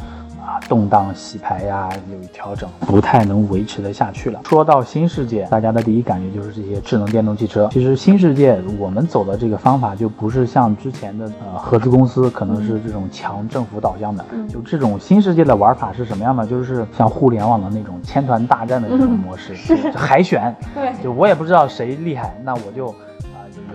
[0.69, 4.41] 动荡洗牌呀，有调整，不太能维持得下去了。
[4.45, 7.69] 说到新世界，大家的第一感觉就是这些智能电动汽车。
[7.71, 14.25] 其实新世界我们走的这个方法就不是像之前的呃合资公司，可能是这种强政府导向的。
[14.49, 16.47] 就这种新世界的玩法是什么样的？
[16.47, 19.55] 就是像互联网的那种千团大战的这种模式，
[19.95, 20.55] 海选。
[20.75, 22.95] 对，就我也不知道谁厉害，那我就。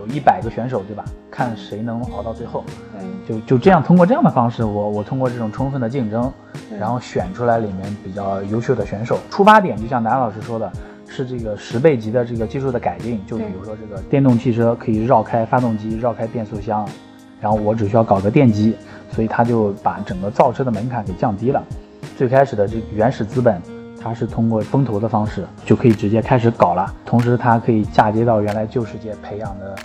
[0.05, 1.03] 有一百个选手，对吧？
[1.31, 2.63] 看谁能熬到最后。
[3.27, 6.31] 就就这样，通过这样的方式，我我通过这种充分的竞争，
[6.79, 9.17] 然后选出来里面比较优秀的选手。
[9.31, 10.71] 出发点就像南老师说的，
[11.07, 13.19] 是这个十倍级的这个技术的改进。
[13.25, 16.87] 就比如说这个电动汽车可以绕开发动机，绕开变速箱，
[17.41, 18.75] 然后我只需要搞个电机，
[19.11, 21.63] 所以他就把整个造车的门槛给降低了。
[22.15, 23.59] 最开始的这原始资本。
[23.97, 29.75] 它是通过风投的方式就可以直接开始搞了，同时它可以嫁接到原来旧世界培养的。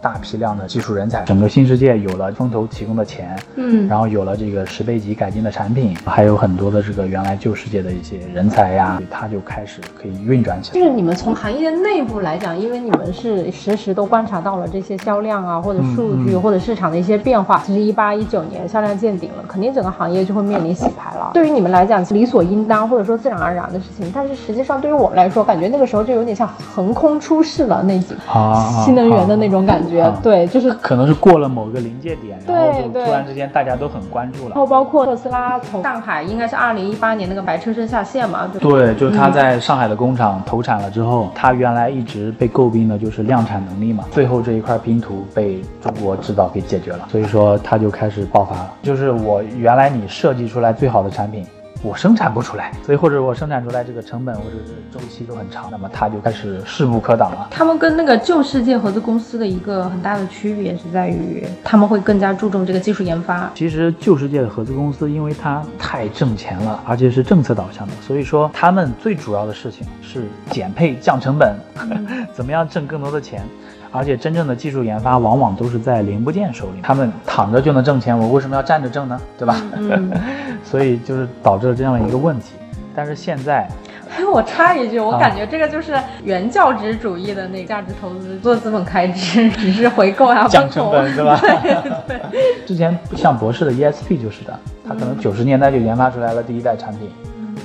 [0.00, 10.80] 大批量的技术人才，整个新世界有了风投提供的钱，嗯，然后有了这个十倍级改进的产品，还有很多的这个原来旧世界的一些人才呀，它就开始可以运转起来。
[10.80, 17.62] 就是你们从行业内部来讲，因为你们是实时都观察到了这些销量啊，或者数据或者市场的一些变化。
[17.66, 21.30] 其实一八一九年销量见顶了，肯定整个行业就会面临洗牌了。
[21.34, 29.87] 对于你们来讲，理所应当或者说自然而然的事情，但是实际上对于我们来说，感觉那个时候就有点像横空出世了那几啊新能源的那种感觉。
[30.22, 34.50] 对，就是可能是过了某个临界点，然后就突然之间大家都很关注了。
[34.50, 38.50] 然后包括特斯拉从上海，应该是二零一八年那个白车身下线嘛？
[38.60, 48.72] 对，就是他在上海的工厂投产了之后，他原来一直被诟病的就是量产能力嘛，最后这一块拼图被中国制造给解决了，所以说他就开始爆发了。
[48.82, 51.46] 就是我原来你设计出来最好的产品。
[51.82, 57.48] 我生产不出来，所以或者我生产出来这个成本或者是周期都很长，那么它就开始势不可挡了。
[57.50, 63.50] 他们跟那个旧世界合资公司的一个很大的区别是在于，他们会更加注重这个技术研发。
[63.54, 71.54] 其实旧世界的合资公司，因为它太挣钱了，而且是政策导向的，所以说他们最主要的事情是减配降成本，
[72.34, 73.42] 怎么样挣更多的钱。
[73.90, 79.20] 而且真正的技术研发往往都是在零部件手里，他们躺着就能挣钱，我为什么要站着挣呢？
[79.38, 79.56] 对吧？
[79.76, 80.10] 嗯，
[80.62, 82.52] 所以就是导致了这样一个问题。
[82.94, 83.68] 但是现在，
[84.32, 91.38] 我插一句，我感觉这个就是原教旨主义的那价值投资，做资本开支，只是回购啊，降成本，是吧？
[92.06, 92.20] 对。
[92.66, 97.08] 之前像博士的 ESP 就是的，他可能九十年代就研发出来了第一代产品，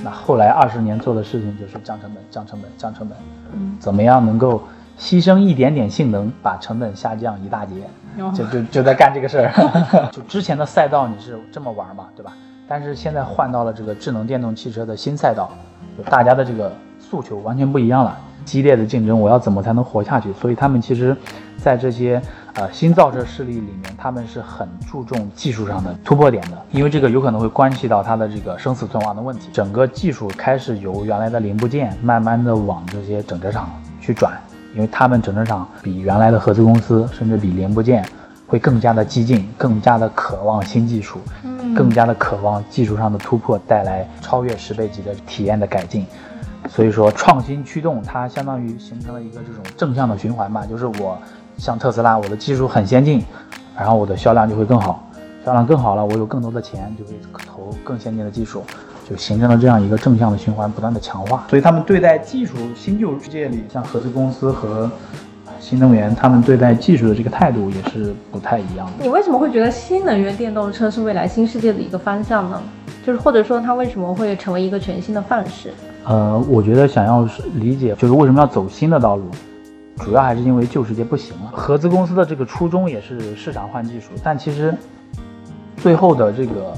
[0.02, 3.18] 那后来二十年做的事情就是降成本，降成本，降成本。
[3.54, 4.62] 嗯，怎么样能够？
[4.98, 7.74] 牺牲一点点性能，把成本下降一大截，
[8.34, 9.52] 就就就在干这个事儿。
[10.12, 12.32] 就之前的赛道你是这么玩嘛，对吧？
[12.66, 15.50] 但是现在换到了这个智能电动汽车的新赛道，
[15.98, 18.16] 就大家的这个诉求完全不一样了。
[18.44, 20.30] 激烈的竞争，我要怎么才能活下去？
[20.34, 21.16] 所以他们其实，
[21.56, 22.20] 在这些
[22.54, 29.48] 呃新造车势力里面，他们是很注重技术上的突破点的，因为这个有可能会关系到它的这个生死存亡的问题。
[29.50, 34.38] 整个技术开始由原来的零部件，慢慢的往这些整车厂去转。
[34.74, 38.04] 因为他们整车厂比原来的合资公司，甚至比零部件
[38.46, 46.04] 会更加的激进，更加的渴望新技术，嗯，更加的渴望技术上的突破带来超越十倍级的体验的改进。
[46.68, 51.18] 所以说，创新驱动它相当于形成了一个这种正向的循环吧，就是我
[51.58, 53.22] 像特斯拉，我的技术很先进，
[53.76, 55.06] 然后我的销量就会更好，
[55.44, 57.12] 销量更好了，我有更多的钱就会
[57.46, 58.64] 投更先进的技术。
[59.08, 61.44] 就形成了这样一个正向的循环，不断的强化。
[61.50, 64.90] 所以他们对待技术新旧世界里，像合资公司和
[65.60, 68.92] 新能源，他们对待技术的这个态度也是不太一样的。
[69.04, 72.62] 你为什么会觉得新能源电动车是未来新世界的一个方向呢？
[73.04, 75.70] 就是或者说它为什么会成为一个全新的范式？
[76.04, 79.24] 呃，我觉得想要理解，就是为什么要走新的道路，
[79.98, 81.50] 主要还是因为旧世界不行了。
[81.52, 84.74] 合资公司的这个初衷也是市场换技术，但其实
[85.76, 86.72] 最后的这个。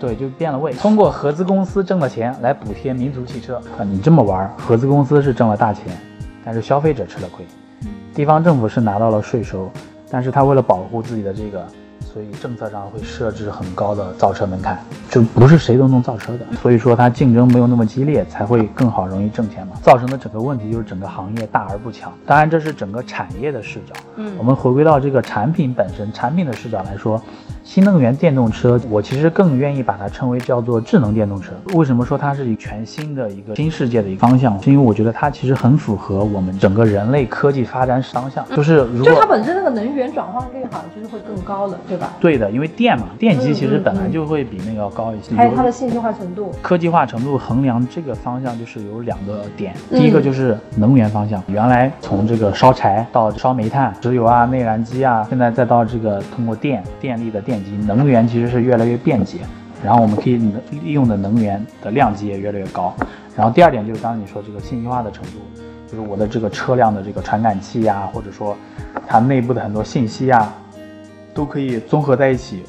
[0.00, 0.72] 对，就变了味。
[0.72, 5.84] 通过合资公司挣的钱来补贴民族汽车啊，你这么玩，合资公司是挣了大钱，
[6.42, 7.44] 但是消费者吃了亏。
[8.14, 9.70] 地方政府是拿到了税收，
[10.10, 11.64] 但是他为了保护自己的这个
[12.00, 16.46] 所以政策上会设置很高的造车门槛，就不是谁都能造车的。
[16.60, 19.74] 所以说它竞争没有那么激烈，才会更好容易挣钱嘛。
[19.80, 22.12] 造成的整个问题就是整个行业大而不强。
[22.26, 23.94] 当然这是整个产业的视角。
[24.16, 27.22] 嗯，我们回归到这个产品本身，产品的视角来说。
[27.62, 31.52] 新能源电动车，我其实更愿意把它称为叫做智能电动车。
[31.74, 34.60] 为什么说它是一全新的一个新世界的一个方向？
[34.62, 38.44] 是因为我觉得它其实很符合我们整个人类科技发展方向。
[38.56, 42.12] 就是如果就它本身那个能源转换率好像就是会更高的，对吧？
[42.18, 45.36] 对的，因为电嘛，电机其实本来就会比那个要高一些。
[45.36, 49.74] 还有它的信息化程度、科技化程度衡量这个方向就是有两个点。
[49.90, 59.38] 第一个就是能源方向，原来从这个烧柴到烧煤炭、石油啊、内燃机啊，现在再到这个通过电、电力的电以及，能源其实是越来越便捷，
[59.84, 60.36] 然后我们可以
[60.70, 62.94] 利用的能源的量级也越来越高。
[63.36, 65.38] 然后第二点就是刚才你说这个信息化的程度，
[65.86, 68.56] 就是我的这个车辆的这个传感器呀，或者说
[69.06, 70.52] 它内部的很多信息呀，
[71.34, 72.62] 都可以综合在一起，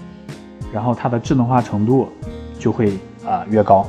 [0.74, 2.10] 然后它的智能化程度
[2.60, 2.94] 就会
[3.26, 3.86] 啊越高。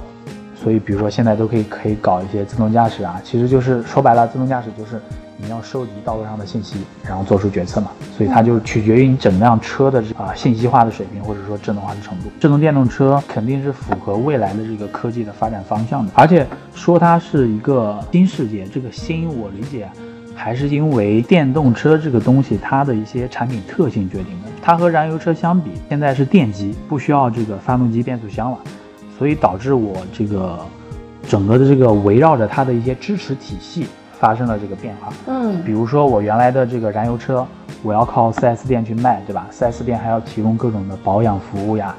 [0.54, 5.00] 所以比如说现在都可以可以搞一些自动驾驶啊，其实就是说白了，自动驾驶就是。
[5.44, 12.30] 你要收集道路上的信息，然后做出决策嘛，所以它就取决于你整辆车的这啊信息化的水平，或者说智能化的程度。
[12.38, 19.90] 智能电动车肯定是符合未来的这个科技的发展方向的，而且说它是一个新世界，这个新我理解
[20.32, 24.48] 还是因为电动车这个东西它的一些产品特性决定的。
[24.62, 28.58] 它和燃油车相比，现在是电机，不需要这个发动机、变速箱了，
[29.18, 30.56] 所以导致我这个
[31.28, 33.88] 整个的这个围绕着它的一些支持体系。
[34.22, 37.44] 发生了这个变化，嗯，比如说我原来的这个燃油车，
[37.82, 41.92] 我要靠 4S 店去卖，对吧？4S 店还要提供各种的保养服务呀，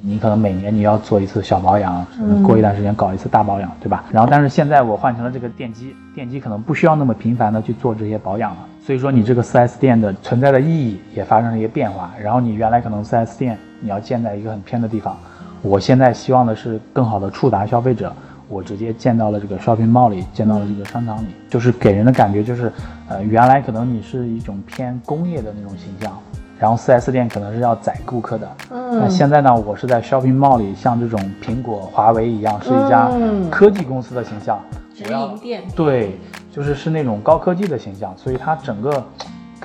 [0.00, 2.02] 你可能每年你要做一次小保养，
[2.42, 4.04] 过一段时间搞一次大保养，对吧？
[4.10, 12.10] 然后但是现在我换成了这个电机，电机可能不需要那么频繁的去做这些保养了，所以说你这个 4S 店的存在的意义也发生了一些变化。
[12.18, 15.14] 然后你原来可能 4S 店你要建在一个很偏的地方，
[15.60, 18.10] 我现在希望的是更好的触达消费者。
[18.48, 22.72] 我直接建到了这个 shopping mall 里，建到了这个商场里，就是给人的感觉就是，
[23.08, 26.16] 呃，原来可能你是一种偏工业的那种形象，
[26.58, 33.10] 然后 4S 店可能是要宰顾客的，嗯，那现在呢，我是在 shopping mall 里，像这种苹果、华为一样，是一家
[33.50, 34.60] 科技公司的形象，
[34.94, 36.18] 直营店，对，
[36.52, 39.04] 就是是那种高科技的形象，所以它整个。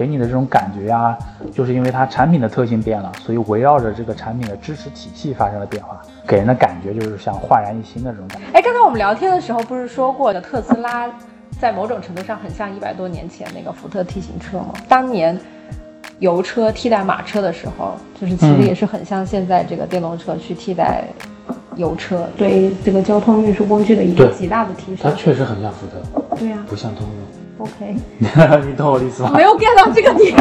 [0.02, 1.16] 给你的这种感觉呀，
[1.54, 8.48] 就是因为它产品的特性变了，所以围绕着这个产品的支持体系发生了变化，给人的感觉就是像焕然一新的这种感觉。
[8.52, 11.08] 哎，刚才我们聊天的时候不是说过的，特斯拉
[11.60, 14.74] 在某种程度上很像一百多年前那个福特 T 型车吗？
[14.90, 15.40] 当年
[16.18, 21.04] 油车替代马车的时候，就是其实也是很像现在这个电动车去替代
[21.76, 24.98] 油车，对这个交通运输工具的一个极大的提升。
[25.04, 27.16] 它确实很像福特，对呀，不像通用。
[27.62, 27.96] OK，
[28.66, 29.32] 你懂我的意思吗？
[29.36, 30.36] 没有 get 到这个点，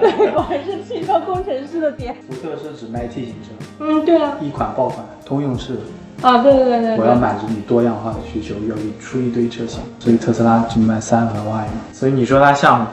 [0.00, 2.14] 对，果然是汽车工程师的点。
[2.28, 5.04] 福特是只卖 T 型车，嗯，对啊，一款爆款。
[5.24, 5.80] 通用是，
[6.20, 11.72] 啊，对对对对，我要满足你多样化的需求，要出一堆车型，所以特斯拉只卖三和 Y 嘛。
[11.92, 12.86] 所以你说它像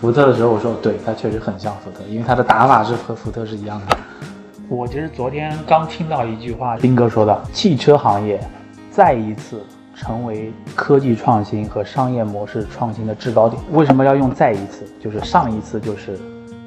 [0.00, 3.96] 福特的时候，我说对，它确实很像福特，因为它的打法是和福特是一样的。
[4.70, 8.40] 我其实昨天刚听到一句话，斌哥说的，汽车行业
[8.90, 9.60] 再一次。
[9.94, 13.60] 成为科技创新和商业模式创新的制高点。
[13.72, 14.84] 为什么要用再一次？
[15.00, 16.16] 就是上一次就是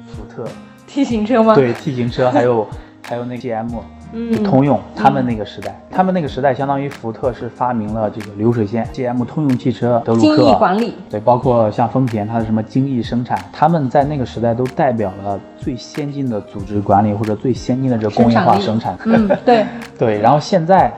[0.06, 0.44] 福特
[0.86, 1.54] T 型车吗？
[1.54, 2.66] 对，T 型车， 还有
[3.06, 3.68] 还有那 GM，
[4.12, 18.96] 嗯，通用，他们那个时代，他们那个时代相当于福特是发明了这个流水线，GM 通用汽车，德鲁克，精益管理，对，包括像丰田，它的什么精益生产，他们在那个时代都代表了最先进的组织管理或者最先进的这工业化生产。
[19.04, 19.66] 嗯，对，
[19.98, 20.90] 对，然后现在。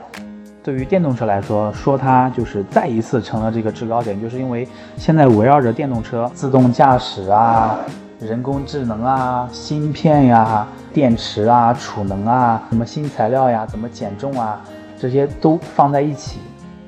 [0.63, 7.79] 对于电动车来说，说它就是再一次成了这个制高点，就是因为现在围绕着电动车、自动驾驶啊、
[8.19, 14.61] 人工智能啊、芯片呀、电池啊、储能啊、什么新材料呀、怎么减重啊，
[14.99, 16.37] 这些都放在一起，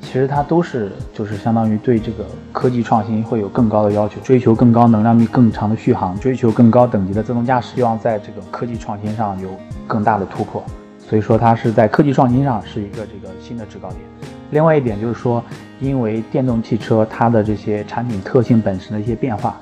[0.02, 9.50] 其实它都是就是相当于对这个科技创新会有更高的要求，追求更高能量密、更长的续航，追求更高等级的自动驾驶，希望在这个科技创新上有
[9.88, 10.64] 更大的突破。
[11.13, 13.99] 所以说它是在科技创新上是一个这个新的制高点。
[14.49, 15.43] 另外一点就是说，
[15.80, 19.56] 因为电动汽车它的这些产品特性本身的一些变化，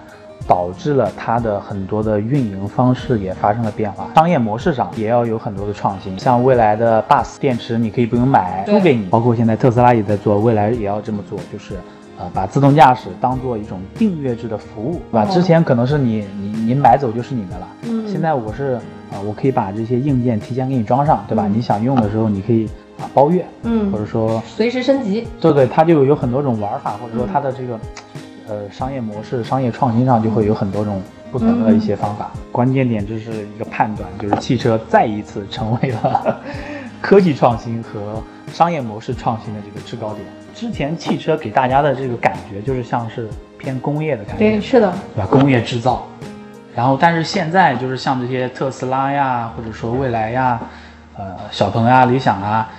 [0.47, 6.17] 导致了它的很多的运营方式也发生了变化，商业模式上也要有很多的创新。
[6.17, 9.09] 像未来的 bus 电池你可以不用买，租给你。
[9.09, 11.75] 包括现在特斯拉也在做，未来也要这么做，就是
[12.21, 15.25] 呃把自动驾驶当做一种订阅制的服务，对吧？
[15.25, 18.79] 之前可能是你你你买走就是你的了，嗯，现在我是。
[19.11, 21.45] 啊，我可以把这些硬件提前给你装上，对吧？
[21.45, 22.65] 你想用的时候，你可以
[22.97, 25.27] 啊包月，嗯，或者说随时升级。
[25.41, 27.77] 对对，它就有很多种玩法，或者说它的这个
[28.47, 32.31] 呃商业模式、商业创新上就会有很多种不同的一些方法。
[32.53, 36.39] 关键点就是一个判断，就是汽车再一次成为了
[37.01, 40.25] 科技创新和商业模式创新的这个制高点。
[40.61, 45.27] 之前汽车给大家的这个感觉就是像是偏工业的感觉，对，是的，对吧？
[45.27, 46.07] 工业制造。
[46.75, 50.61] 然后，但是现在就是像这些特斯拉呀，或者说蔚来呀，
[51.17, 52.69] 呃，小鹏啊、理想啊，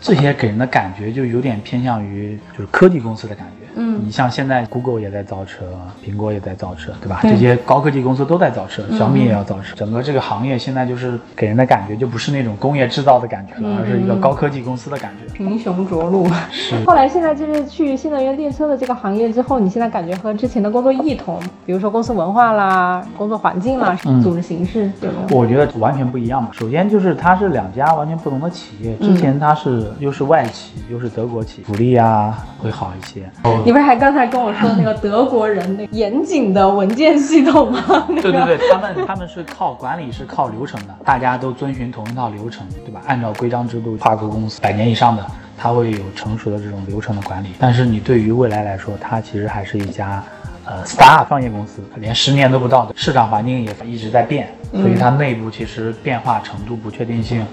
[0.00, 3.61] 这些给人的感觉就有点偏向于就是科技公司的感觉。
[3.74, 5.64] 嗯，你像现在 Google 也在造车，
[6.04, 7.20] 苹果也在造车，对吧？
[7.22, 9.74] 这些高科技公司都在造车，小米也要造车。
[9.74, 15.32] 整个这个行业现在就是给人的感觉就不是那种工业制造的感觉了，而是一个高科技公司的感觉。
[15.32, 16.26] 贫雄着陆。
[16.50, 16.74] 是。
[16.86, 25.16] 后来现在就是去新能源电车的这个行业之后，你现在感觉和之前的工作异同，比如说公司文化啦、工作环境啦、组织形式，对吗？
[25.30, 26.50] 我觉得完全不一样嘛。
[26.52, 33.22] 首先就是它是两家完全不同的企业，之前它是又是外企又是德国企，福利啊会好一些。
[33.64, 38.06] 你不是还刚才跟我说那个德国人那严谨的文件系统吗？
[38.20, 43.00] 对对对，他们他们是靠管理是靠流程的，大家都遵循同一套流程，对吧？
[43.06, 45.24] 按照规章制度，跨国公司百年以上的，
[45.56, 47.48] 它会有成熟的这种流程的管理。
[47.58, 50.22] 但是你对于未来来说，它其实还是一家
[50.64, 57.46] 呃 start 创业公司，连十年都不到的，市场环境也一直在变，所以它内部其实变化程度、不确定性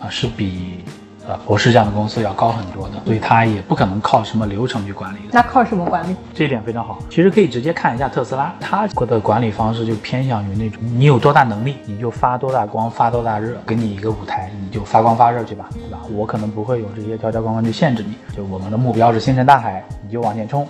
[0.00, 0.84] 啊是比。
[1.28, 5.18] 呃，博士这样的公司要高很多的，所以它也不可能靠什么流程去管理。
[5.32, 6.14] 那靠什么管理？
[6.32, 6.98] 这一点非常好。
[7.10, 15.98] 其实可以直接看一下特斯拉，它的管理方式就偏向于那种，你有多大能力，你就发多大光，发多大热，给你一个舞台，你就发光发热去吧，对吧？
[16.10, 20.66] 我可能不会有这些条条框框去限制你，就我们的目标是星辰大海，你就往前冲。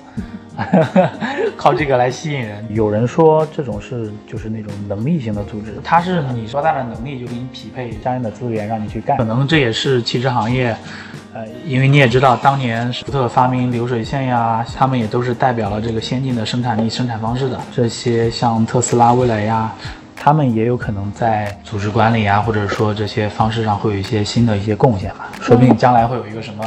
[1.55, 2.65] 靠这个来吸引人。
[2.71, 9.19] 有人说这种是就是那种能力型的组织，它是你多大的能力就给你匹配相应的资源让你去干。
[9.19, 10.77] 可能这也是汽车行行业，
[11.35, 17.59] 呃，因为你也知道，当年福特发明流水线呀，他们也都是代表了这个先进的生产力、生产方式的。
[17.75, 19.73] 这些像特斯拉、蔚来呀，
[20.15, 25.33] 他们也有可能在组织管理啊，或者说这些方式上会有一些新的一些贡献吧。
[25.41, 26.65] 说不定将来会有一个什么。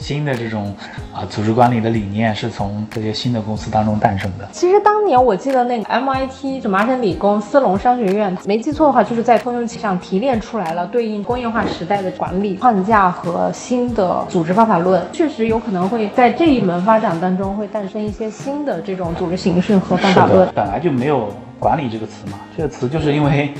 [0.00, 0.74] 新的这种
[1.12, 4.48] 啊组织管理的理念是从这些新的公司当中诞生的。
[4.52, 15.02] 其实当年我记得那个 MIT 就麻省理工斯隆商学院，没记错的话，就是在通用器上提炼出来了对应工业化时代的管理框架和新的组织方法论。
[15.12, 20.48] 确实有可能会在这一门发展当中会诞生一些新的这种组织形式和方法论。
[20.54, 21.28] 本来就没有
[21.58, 23.52] 管理这个词嘛，这个词就是因为。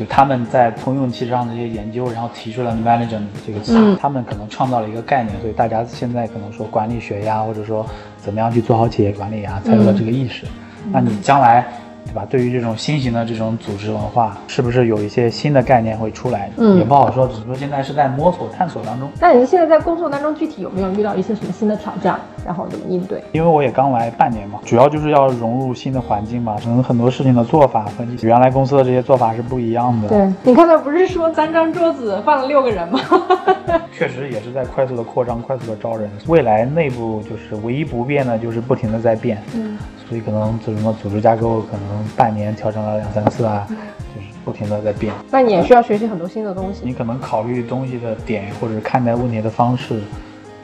[0.00, 7.86] 就他们在通用汽车上的这些研究，然后提出了 management 这个词，他们可能创造了一个概念，所以大家现在可能说管理学呀，或者说
[8.16, 10.46] 怎么样去做好企业管理呀，才有了这个意识。
[10.90, 11.66] 那你将来。
[12.10, 12.26] 对吧？
[12.28, 16.50] 对于这种新型的这种组织文化，是不是有一些新的概念会出来？
[16.56, 19.08] 嗯，也不好说，只是说现在是在摸索探索当中。
[19.20, 22.18] 那你现在在工作当中，具体有没有遇到一些什么新的挑战？
[22.44, 23.22] 然后怎么应对？
[23.32, 30.08] 因为我也刚来半年嘛，主要就是要融入新的环境嘛，可能很多事情的做法和你原来公司的这些做法是不一样的。
[30.08, 32.98] 对你刚才不是说三张桌子放了六个人吗？
[33.96, 36.10] 确实也是在快速的扩张，快速的招人。
[36.26, 39.40] 未来内部就是唯一不变的，就是不停的在变。
[39.54, 39.78] 嗯。
[40.08, 45.12] 所以可能这什么组织架构，可能半年调整了两三次啊，就是不停的在变。
[45.30, 46.80] 那你也需要学习很多新的东西。
[46.84, 50.00] 你可能考虑东西的点或者看待问题的方式，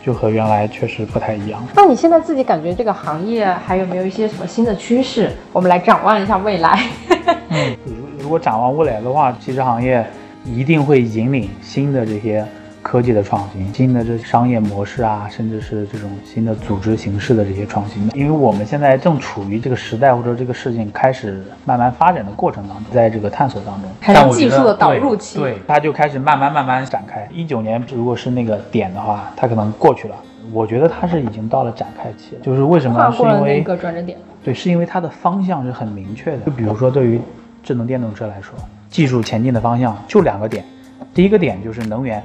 [0.05, 1.63] 就和原来确实不太一样。
[1.75, 5.31] 那你现在自己感觉这个行业还有没有一些什么新的趋势？
[5.53, 6.79] 我们来展望一下未来。
[7.49, 7.77] 嗯，
[8.19, 10.05] 如如果展望未来的话，汽车行业
[10.45, 12.45] 一定会引领新的这些。
[12.87, 27.29] 科技的创新，新的这商业模式啊，甚至是这种新的组织形式的这些创新，因为我们现在正处于这个时代或者这个事情开始慢慢发展的过程当中，在这个探索当中，还是技术的导入期，对，它就开始慢慢慢慢展开。
[27.35, 30.15] 一九年如果是那个点的话，它可能过去了，
[30.53, 32.41] 我觉得它是已经到了展开期了。
[32.41, 33.11] 就是为什么？
[33.11, 34.17] 是因为一个转折点。
[34.45, 36.39] 对，是因为它的方向是很明确的。
[36.47, 37.21] 就比如说对于
[37.65, 38.55] 智能电动车来说，
[38.89, 40.65] 技术前进的方向就两个点，
[41.13, 42.23] 第一个点就是能源。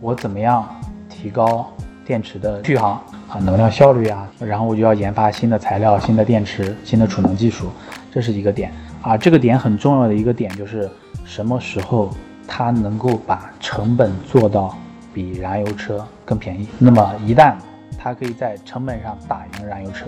[0.00, 0.68] 我怎么样
[1.08, 1.66] 提高
[2.04, 4.28] 电池的续航啊，能量效率啊？
[4.38, 7.70] 然后我就要研发新的材料、新的电池、新的储能技术，
[8.12, 8.72] 这是一个点
[9.02, 9.16] 啊。
[9.16, 10.90] 这个点很重要的一个点就是
[11.24, 12.10] 什么时候
[12.46, 14.76] 它能够把成本做到
[15.12, 16.68] 比燃油车更便宜。
[16.78, 17.54] 那么一旦
[17.98, 20.06] 它可以在成本上打赢燃油车。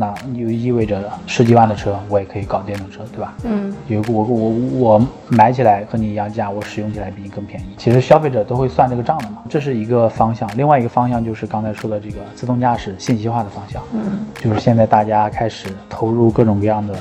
[0.00, 3.34] 那就意味着十几万的车我也可以搞电动车，对吧？
[3.42, 7.64] 嗯，有我我我买起来和你一样价，我使用起来比你更便宜。
[7.76, 10.48] 其实消费者都会算这个账的嘛，这是一个方向。
[10.56, 16.94] 另外一个方向就是刚才说的这个自动驾驶信息化的方向，嗯，就是现在大家开始投入各种各样的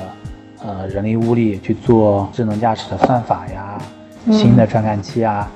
[0.65, 3.77] 呃人力物力去做智能驾驶的算法呀，
[4.31, 5.47] 新的传感器啊。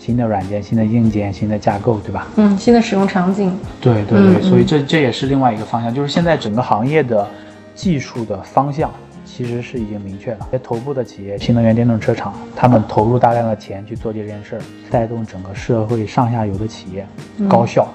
[0.00, 2.26] 新的软件、新的硬件、新的架构，对吧？
[2.36, 3.54] 嗯，新的使用场景。
[3.82, 7.28] 对对对，所以这这也是另外一个方向，就是现在整个行业的
[7.74, 8.90] 技术的方向、
[9.26, 10.48] 其实是已经明确了。
[10.50, 17.06] 些头部的企业，新能源电动车厂，他们投入大量的钱去做这件事儿，带动整个社会上下游的企业、
[17.46, 17.86] 高校、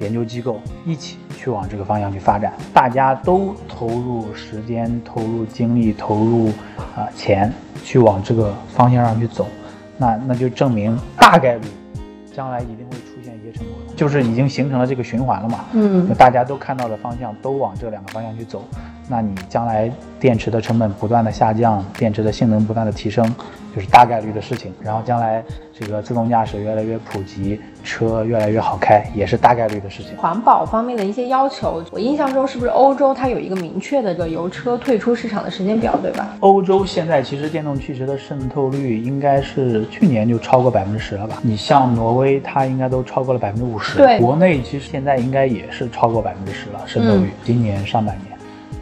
[0.00, 2.52] 研究机构一起去往这个方向去发展。
[2.72, 6.48] 大家都投入时间、投入精力、投入
[6.96, 7.52] 啊钱
[7.84, 9.46] 去往这个方向上去走，
[9.96, 11.62] 那那就证明大概率
[12.34, 15.64] 将来一定会出现一些成果，就是已经形成了这个循环了嘛。
[15.72, 18.64] 嗯大家都看到的方向都往这两个方向去走，
[19.08, 23.34] 那你将来电池的成本不断的下降，电池的性能不断的提升，
[23.74, 24.72] 就是大概率的事情。
[24.82, 25.44] 然后将来
[25.78, 30.16] 这个自动驾驶越来越普及，车越来越好开，也是大概率的事情。
[30.16, 36.34] 环保方面的一些要求，我印象中是不是欧洲它有一个明确的这个油车退出市场的时间表，对吧？
[36.40, 41.36] 欧洲现在其实电动汽车的渗透率应该是去年就超过百分之十了吧？
[41.42, 43.98] 你像挪威，它应该都超过了百分之五十。
[43.98, 47.30] 对国内其实现在应该也是超过百分之十了渗透率。
[47.44, 48.33] 今年上半年。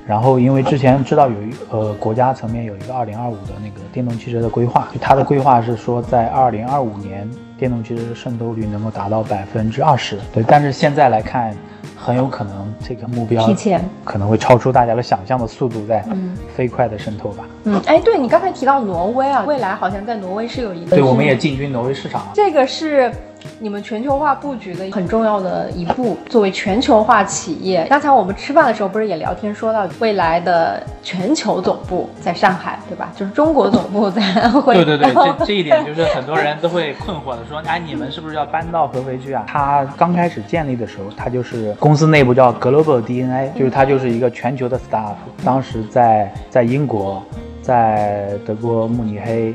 [0.04, 10.18] 然后，因为之前知道有一呃国家层面有一个二零二五的那个电动汽车的规划，它的规划是说在二零二五年电动汽车的渗透率能够达到百分之二十。
[10.34, 11.54] 对，但是现在来看，
[11.96, 17.44] 很有可能这个目标提前可能会超出大家的想象的速度，在嗯飞快的渗透吧。
[17.64, 22.32] 嗯，哎，对你刚才提到挪威啊，未来好像在挪威是有一个，对，我们也进军挪威市场了。
[22.34, 23.12] 这个是
[23.58, 26.16] 你们全球化布局的很重要的一步。
[26.28, 33.12] 作为全球化企业，刚才我们吃饭的时候不是也聊天说到，未来的全球总部在上海，对吧？
[33.16, 34.74] 就是中国总部在安徽。
[34.82, 39.44] 对对对，这 这一点就是很多人都会困惑的，说，哎，你们是不是要搬到合肥去啊？
[39.46, 45.14] 它刚开始建立的时候，它就是公司内部叫 Global DNA，就是它就是一个全球的 staff。
[45.44, 47.22] 当时在在英国，
[47.60, 49.54] 在德国慕尼黑。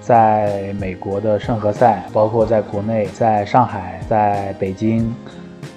[0.00, 5.10] 在美国的圣何塞，包括在国内，在上海，在北京，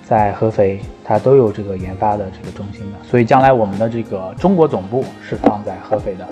[0.04, 2.98] 在合肥，它都有这个研发的这个中心的。
[3.10, 6.28] 所以将来我们的这个中国总部是放在合肥的，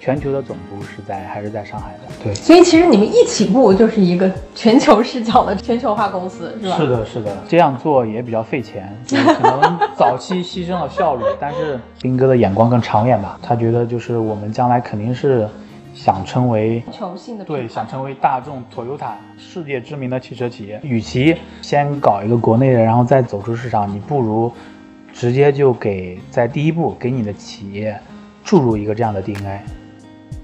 [0.00, 2.14] 全球的总部是在还是在上海的。
[2.22, 6.76] 对，所以其实你们一起步就是一个全球视角的全球化公司，是吧？
[6.76, 15.48] 是的，是的，这样做也比较费钱， 就是可能早期牺牲了效率，但是斌哥的眼光更长远吧，他觉得就是我们将来肯定是
[15.94, 24.52] 想成为全球性的对，想成为大众、Toyota 世界知名的汽车企业，与其先搞一个国内的，然后再走出市场，你不如
[25.12, 27.98] 直接就给在第一步给你的企业
[28.44, 29.60] 注入一个这样的 DNA。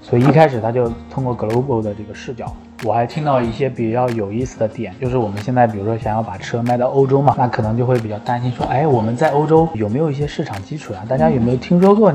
[0.07, 2.45] 所以一开始他就通过 global 的这个视角，
[2.83, 11.03] 我还听到一些比较有意思的点，就是我们现在比如说想要把车卖到欧洲嘛，那可能就会比较担心说，哎，我们在欧洲有没有一些市场基础啊？
[11.09, 12.13] 大家有没有听说过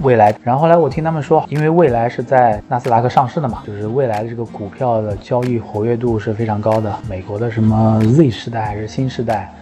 [0.00, 0.34] 未来？
[0.42, 6.90] 然后后来我听他们说，因为未来是在纳斯达克上市的嘛，就是未来的这个股票的交易活跃度是非常高的。
[7.06, 9.52] 美国的什么 Z 世代还是新世代，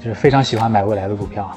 [0.00, 1.50] 就是非常喜欢买未来的股票。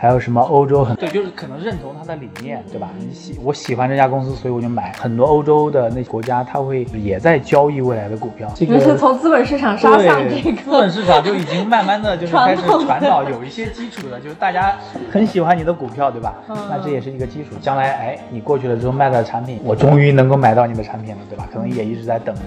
[0.00, 2.88] 还有什么欧洲很对，就是可能认同他的理念，对吧？
[2.98, 4.92] 你喜我喜欢这家公司，所以我就买。
[4.98, 8.50] 很多欧洲的那国家，他会也在交易未来的股票。
[8.56, 14.74] 这个是从资本市场杀向这，个资本市场就已经慢慢的就是开始传导，有一些基础的，就是大家
[15.12, 16.34] 很喜欢你的股票，对吧？
[16.48, 17.50] 嗯那这也是一个基础。
[17.60, 21.46] 将来，哎，你过去了之后卖的产品，我终于能够买到你的产品了，对吧？
[21.52, 22.40] 可能也一直在等着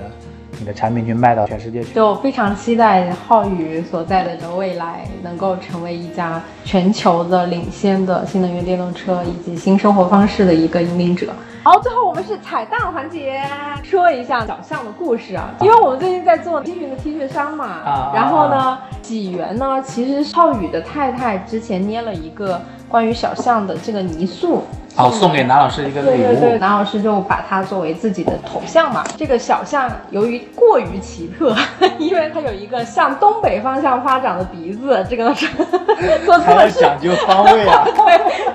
[0.60, 1.94] 你的产品去卖到全世界去。
[1.94, 11.34] 就非常期待浩宇所在的这个未来能够成为一家全球的领先的新能源电动车以及新生活方式的一个引领者。
[11.64, 13.42] 好，最后我们是彩蛋环节，
[13.84, 24.64] 说一下小象的故事啊，因为我们最近在做星云的 T 恤衫嘛，啊然后呢，起源呢，其实浩宇的太太之前捏了一个关于小象的这个泥塑。
[24.96, 26.60] 好，送给南老师一个礼对对对，物。
[26.60, 29.04] 南老师就把它作为自己的头像嘛。
[29.18, 31.56] 这个小象由于过于奇特，
[31.98, 35.48] 因为它有一个向东北方向发展的鼻子，这个呢是
[36.26, 37.84] 做资还要本市讲究方位啊！
[37.96, 37.96] 对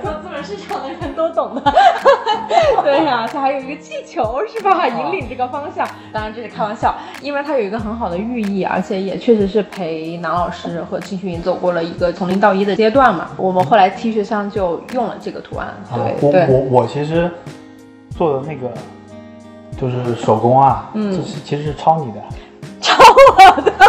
[0.02, 1.74] 做资本市场的人都懂的。
[2.82, 5.86] 对呀、它还有一个气球是吧，引领这个方向。
[6.12, 13.30] 当然这是开玩笑，因为它有一个很好的寓意，而且也确实是陪南老师和青训营走过了一个从零到一的阶段嘛。
[13.36, 16.46] 我们后来 T 恤上就用了这个图案，对、我对。
[16.48, 17.30] 我我其实
[18.16, 18.70] 做的那个
[19.80, 22.20] 就是手工啊，嗯这是其实是抄你的。
[22.80, 23.72] 抄我的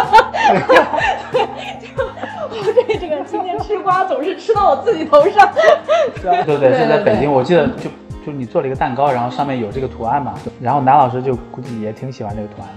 [2.86, 5.48] 对这个今天吃瓜总是吃到我自己头上。
[6.22, 7.88] 对 对，对是在北京，我记得就
[8.24, 12.74] 就你做了一个蛋糕，然后上面有这个图案嘛，然后南老师就估计也挺喜欢这个图案的。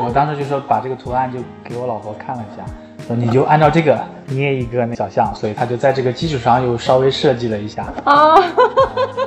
[0.04, 2.64] 我当时就说把这个图案就给我老婆看了一下，
[3.06, 7.86] 说你就按照这个捏一个那小象，所以他就在这个基础上又稍微设计了一下。
[8.04, 8.36] 啊，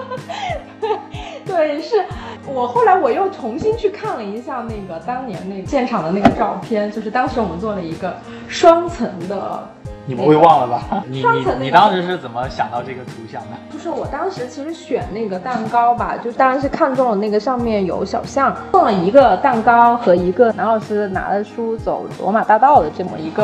[1.46, 2.06] 对，是
[2.48, 8.16] 我后来我又重新去看了一下那个当年那个现场的那个照片，就是当时我们做了一个
[8.48, 9.68] 双层的
[10.06, 11.04] 你不会忘了吧？
[11.08, 13.58] 你你你当时是怎么想到这个图像的？
[13.72, 23.44] 就是我当时其实选那个蛋糕吧，就当然是看中了那个上面有小象，送了一个蛋糕和一个南老师拿着书走罗马大道的这么一个、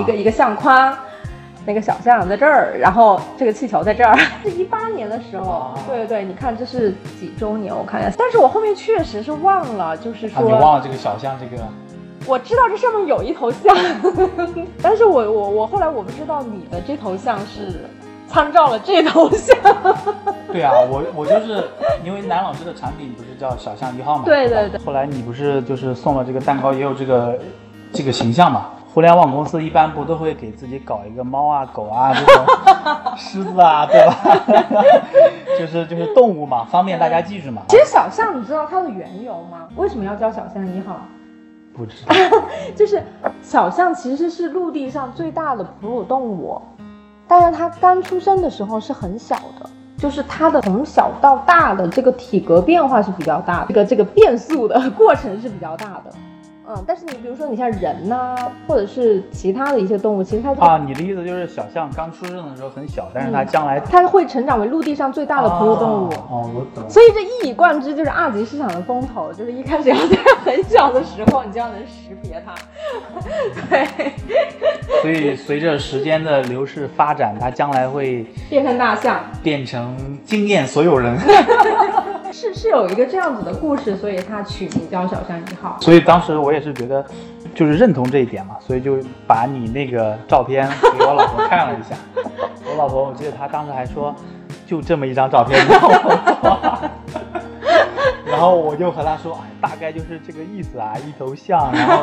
[0.00, 0.96] 一个一个相框。
[1.64, 6.90] 那个小象在这儿，然后这个气球在这儿， 是一八年的时候哦，对对对，你看这是
[7.20, 7.72] 几周年？
[7.72, 11.62] 我看一下，但是我后面确实是忘了，就是啊，说，你忘了这个小象这个？
[12.26, 13.76] 我知道这上面有一头象，
[14.82, 17.84] 但是我我我后来我不知道你的这头像是
[18.28, 19.56] 参照了这头象。
[20.52, 21.64] 对啊，我我就是
[22.04, 24.24] 因为南老师的产品不是叫小象一号嘛？
[24.24, 27.38] 对对对后来你不是就是送了这个蛋糕，也有这个
[27.92, 28.66] 这个形象嘛？
[28.92, 32.44] 互联网公司一般不都会给自己搞一个猫啊、狗啊这种
[33.16, 34.14] 狮子啊，对吧？
[35.58, 37.62] 就是就是动物嘛，方便大家记住嘛。
[37.70, 39.66] 其实小象，你知道它的缘由吗？
[39.76, 41.00] 为什么要叫小象一号？
[41.74, 42.14] 不知道
[42.76, 43.02] 就是
[43.40, 46.60] 小象其实是陆地上最大的哺乳动物，
[47.26, 56.12] 但是它刚出生的时候是很小的，就是它的从小到大的这个体格变化是比较大的，这个这个变速的过程是比较大的。
[56.74, 58.34] 嗯，但是你比如说你像人呐、
[58.66, 66.08] 或者是其他的一些动物，其实它啊，你的意思就是小象刚出生的时候很小，但是它将来它会成长为陆地上最大的哺乳动物。
[66.08, 66.88] 哦，哦我懂。
[66.88, 72.54] 所以这一以贯之就是二级市场的风头，就是一开始要在很小的时候，你就要能识别它。
[73.68, 74.12] 对，
[75.02, 81.18] 所以随着时间的流逝发展，它将来会变成大象，变成惊艳所有人。
[82.32, 85.76] 是是有一个这样子的故事，所以它取名叫小象一号。
[85.80, 87.04] 所以当时我也是觉得，
[87.54, 90.68] 就是认同这一点嘛，所以就把你那个照片
[90.98, 91.94] 给我老婆看了一下。
[92.64, 94.14] 我老婆，我记得她当时还说，
[94.66, 95.88] 就这么一张照片让我
[96.40, 96.71] 做。
[98.42, 102.02] 然后我就和他说，哎，大概就是这个意思啊，一头象，然后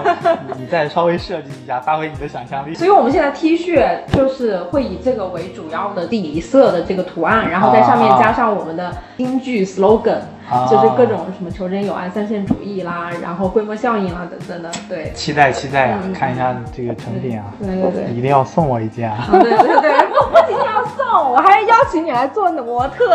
[0.56, 2.74] 你你再稍微设计一下，发挥你的想象力。
[2.74, 14.72] 所以我们现在 T 恤就是会以这个为主要的底色的这个图案，然后在上面加上我们的京剧 slogan，、啊就是各种什么求真有爱、三线主义啦，然后规模效应啦等等的。
[14.88, 18.14] 对，期待期待啊，嗯看一下这个成品啊，对对对。
[18.14, 19.28] 一定要送我一件啊。
[19.30, 23.14] 对对对，不不仅仅要送，我还邀请你来做模特。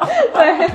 [0.34, 0.68] 对，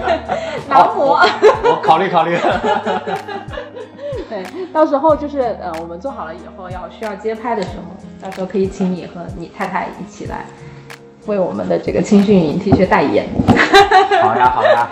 [0.69, 1.19] 男模。
[1.63, 2.37] 我考虑考虑。
[4.29, 10.45] 对，到时候就是呃，我们做好了以后要需要街拍的时候，到时候可以请你和你太太一起来
[11.27, 13.27] 为我们的这个青训营 T 恤代言。
[14.21, 14.87] 好 呀好呀，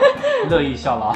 [0.49, 1.15] 乐意效劳。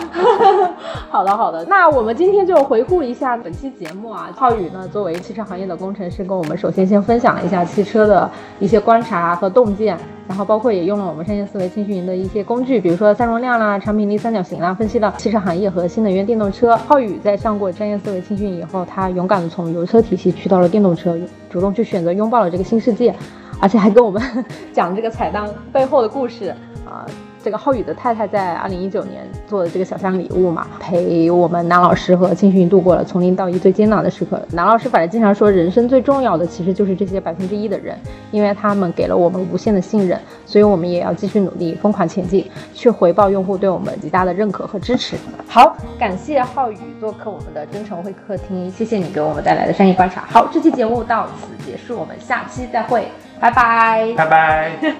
[1.10, 4.30] 好的好的，那我们今天就回顾一下本期节目啊。
[4.36, 9.98] 浩宇呢，作为汽车行业的工程师，跟我们首先先分享了一下汽车的一些观察和洞见，
[10.28, 16.76] 然后包括也用了我们商业思维青训营的一些工具，比如说三容量啦、产品力三角形啦，分析了汽车行业和新能源电动车。
[16.76, 21.18] 浩宇在上过商业思维青训以后，他勇敢的从油车体系去到了电动车，
[21.50, 23.16] 主动去选择拥抱了这个新世界，
[23.62, 24.22] 而且还跟我们
[24.74, 26.54] 讲这个彩蛋背后的故事
[26.86, 27.06] 啊。
[27.48, 34.46] 这个浩宇的太太在二零一九年做的这个小象礼物嘛，陪我们南老师和青训度过了从零到一最艰难的时刻。
[34.52, 37.98] 南老师反正经常说，人生最重要的其实就是这些百分之一的人，
[38.32, 45.16] 因为他们给了我们无限的信任，所以我们也要继续努力，疯狂前进，去回报用户对我们极大的认可和支持。
[45.48, 50.26] 好，感谢浩宇做客我们的真诚会客厅，谢谢你给我们带来的商业观察。
[50.30, 53.08] 好，这期节目到此结束，我们下期再会，
[53.40, 54.14] 拜拜。
[54.18, 54.72] 拜拜。
[54.82, 54.94] 其实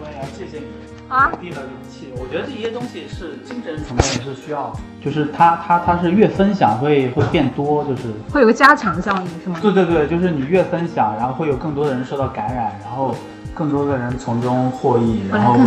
[0.00, 0.73] 我也要谢谢你。
[1.08, 4.72] 啊定了容器，我觉得这些东西是精神层面也是需要，
[5.04, 9.58] 就是它它它是越分享会会变多，就是会有个加强效应是吗？
[9.60, 13.14] 对对对，就是你越分享，然后会有更多的人受到感染，然后
[13.52, 15.60] 更多的人从中获益，然后会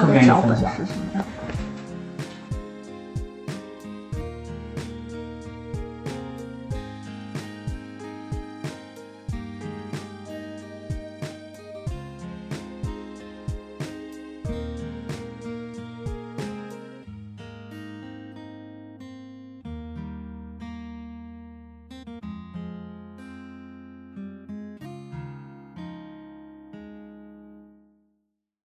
[0.00, 0.70] 更愿意分享。
[0.72, 1.24] 是什么样？